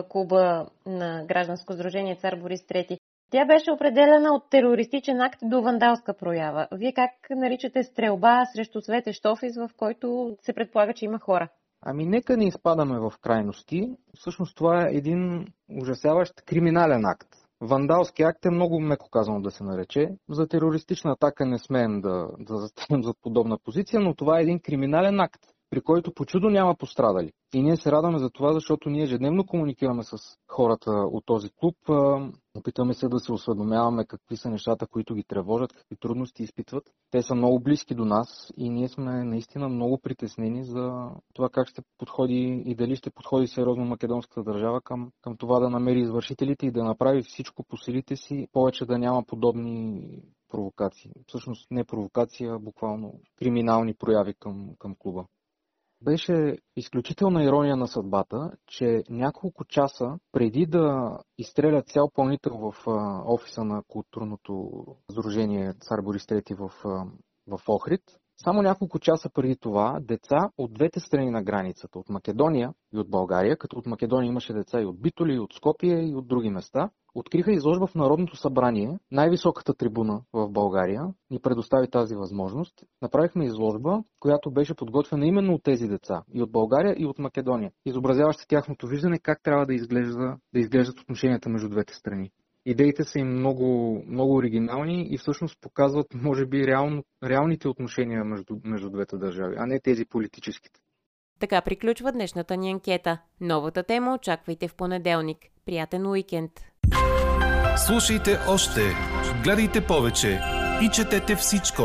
клуба 0.09 0.69
на 0.85 1.25
гражданско 1.27 1.73
сдружение 1.73 2.15
Цар 2.15 2.35
Борис 2.35 2.61
III? 2.61 2.97
Тя 3.31 3.45
беше 3.45 3.71
определена 3.71 4.33
от 4.33 4.49
терористичен 4.49 5.21
акт 5.21 5.39
до 5.43 5.61
вандалска 5.61 6.13
проява. 6.13 6.67
Вие 6.71 6.93
как 6.93 7.11
наричате 7.29 7.83
стрелба 7.83 8.45
срещу 8.53 8.81
светещ 8.81 9.25
офис, 9.25 9.57
в 9.57 9.69
който 9.77 10.37
се 10.41 10.53
предполага, 10.53 10.93
че 10.93 11.05
има 11.05 11.19
хора? 11.19 11.49
Ами 11.81 12.05
нека 12.05 12.37
не 12.37 12.47
изпадаме 12.47 12.99
в 12.99 13.13
крайности. 13.21 13.97
Всъщност 14.15 14.57
това 14.57 14.87
е 14.87 14.95
един 14.95 15.47
ужасяващ 15.81 16.41
криминален 16.45 17.05
акт. 17.05 17.27
Вандалски 17.61 18.23
акт 18.23 18.45
е 18.45 18.49
много 18.49 18.79
меко 18.79 19.09
казано 19.09 19.41
да 19.41 19.51
се 19.51 19.63
нарече. 19.63 20.09
За 20.29 20.47
терористична 20.47 21.11
атака 21.11 21.45
не 21.45 21.57
смеем 21.57 22.01
да, 22.01 22.27
да 22.39 22.57
застанем 22.57 23.03
за 23.03 23.13
подобна 23.21 23.57
позиция, 23.63 23.99
но 23.99 24.15
това 24.15 24.39
е 24.39 24.43
един 24.43 24.59
криминален 24.59 25.19
акт 25.19 25.41
при 25.69 25.81
който 25.81 26.13
по 26.13 26.25
чудо 26.25 26.49
няма 26.49 26.75
пострадали. 26.75 27.31
И 27.53 27.61
ние 27.61 27.77
се 27.77 27.91
радваме 27.91 28.19
за 28.19 28.29
това, 28.29 28.53
защото 28.53 28.89
ние 28.89 29.03
ежедневно 29.03 29.45
комуникираме 29.45 30.03
с 30.03 30.17
хората 30.47 30.91
от 30.91 31.25
този 31.25 31.49
клуб. 31.49 31.75
Опитваме 32.57 32.93
се 32.93 33.07
да 33.07 33.19
се 33.19 33.31
осведомяваме 33.31 34.05
какви 34.05 34.37
са 34.37 34.49
нещата, 34.49 34.87
които 34.87 35.15
ги 35.15 35.23
тревожат, 35.23 35.73
какви 35.73 35.95
трудности 35.95 36.43
изпитват. 36.43 36.83
Те 37.11 37.21
са 37.21 37.35
много 37.35 37.59
близки 37.59 37.95
до 37.95 38.05
нас 38.05 38.53
и 38.57 38.69
ние 38.69 38.87
сме 38.87 39.23
наистина 39.23 39.69
много 39.69 39.97
притеснени 39.97 40.63
за 40.63 41.09
това 41.33 41.49
как 41.49 41.67
ще 41.67 41.81
подходи 41.97 42.63
и 42.65 42.75
дали 42.75 42.95
ще 42.95 43.09
подходи 43.09 43.47
сериозно 43.47 43.85
македонската 43.85 44.43
държава 44.43 44.81
към, 44.81 45.11
към 45.21 45.37
това 45.37 45.59
да 45.59 45.69
намери 45.69 45.99
извършителите 45.99 46.65
и 46.65 46.71
да 46.71 46.83
направи 46.83 47.23
всичко 47.23 47.63
по 47.63 47.77
силите 47.77 48.15
си, 48.15 48.47
повече 48.51 48.85
да 48.85 48.97
няма 48.97 49.23
подобни 49.23 50.03
провокации. 50.49 51.11
Всъщност 51.27 51.71
не 51.71 51.83
провокация, 51.83 52.53
а 52.53 52.59
буквално 52.59 53.13
криминални 53.39 53.93
прояви 53.93 54.33
към, 54.33 54.69
към 54.79 54.95
клуба. 54.99 55.25
Беше 56.01 56.57
изключителна 56.75 57.43
ирония 57.43 57.77
на 57.77 57.87
съдбата, 57.87 58.51
че 58.67 59.03
няколко 59.09 59.65
часа 59.65 60.19
преди 60.31 60.65
да 60.65 61.17
изстрелят 61.37 61.87
цял 61.87 62.09
пълнител 62.09 62.53
в 62.57 62.87
офиса 63.25 63.63
на 63.63 63.83
културното 63.87 64.71
сдружение 65.11 65.73
Цар 65.73 66.01
Борис 66.01 66.23
III 66.23 66.55
в, 66.55 66.71
в 67.47 67.61
Охрид, 67.67 68.01
само 68.43 68.61
няколко 68.61 68.99
часа 68.99 69.29
преди 69.33 69.55
това 69.55 69.99
деца 70.01 70.49
от 70.57 70.73
двете 70.73 70.99
страни 70.99 71.31
на 71.31 71.43
границата, 71.43 71.99
от 71.99 72.09
Македония 72.09 72.73
и 72.93 72.97
от 72.97 73.09
България, 73.09 73.57
като 73.57 73.77
от 73.77 73.85
Македония 73.85 74.29
имаше 74.29 74.53
деца 74.53 74.81
и 74.81 74.85
от 74.85 75.01
Битоли, 75.01 75.33
и 75.33 75.39
от 75.39 75.53
Скопие, 75.53 76.09
и 76.09 76.15
от 76.15 76.27
други 76.27 76.49
места, 76.49 76.89
откриха 77.15 77.51
изложба 77.51 77.87
в 77.87 77.95
Народното 77.95 78.35
събрание, 78.35 78.99
най-високата 79.11 79.73
трибуна 79.73 80.21
в 80.33 80.49
България, 80.49 81.01
ни 81.29 81.39
предостави 81.39 81.89
тази 81.89 82.15
възможност. 82.15 82.73
Направихме 83.01 83.45
изложба, 83.45 84.03
която 84.19 84.51
беше 84.51 84.75
подготвена 84.75 85.25
именно 85.25 85.53
от 85.53 85.63
тези 85.63 85.87
деца, 85.87 86.23
и 86.33 86.41
от 86.41 86.51
България, 86.51 86.95
и 86.97 87.05
от 87.05 87.19
Македония, 87.19 87.71
изобразяваща 87.85 88.47
тяхното 88.47 88.87
виждане 88.87 89.19
как 89.19 89.43
трябва 89.43 89.65
да, 89.65 89.73
изглежда, 89.73 90.37
да 90.53 90.59
изглеждат 90.59 90.99
отношенията 90.99 91.49
между 91.49 91.69
двете 91.69 91.93
страни. 91.93 92.31
Идеите 92.69 93.03
са 93.03 93.19
им 93.19 93.27
много, 93.27 94.01
много 94.07 94.35
оригинални 94.35 95.07
и 95.11 95.17
всъщност 95.17 95.57
показват, 95.61 96.07
може 96.13 96.45
би, 96.45 96.67
реално, 96.67 97.03
реалните 97.23 97.67
отношения 97.67 98.23
между, 98.23 98.55
между 98.63 98.89
двете 98.89 99.17
държави, 99.17 99.55
а 99.57 99.65
не 99.65 99.79
тези 99.79 100.05
политическите. 100.05 100.79
Така 101.39 101.61
приключва 101.61 102.11
днешната 102.11 102.57
ни 102.57 102.71
анкета. 102.71 103.17
Новата 103.41 103.83
тема 103.83 104.13
очаквайте 104.13 104.67
в 104.67 104.75
понеделник. 104.75 105.37
Приятен 105.65 106.07
уикенд! 106.07 106.51
Слушайте 107.87 108.37
още, 108.49 108.81
гледайте 109.43 109.85
повече 109.87 110.39
и 110.83 110.89
четете 110.93 111.35
всичко 111.35 111.81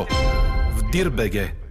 в 0.76 0.90
Дирбеге. 0.92 1.63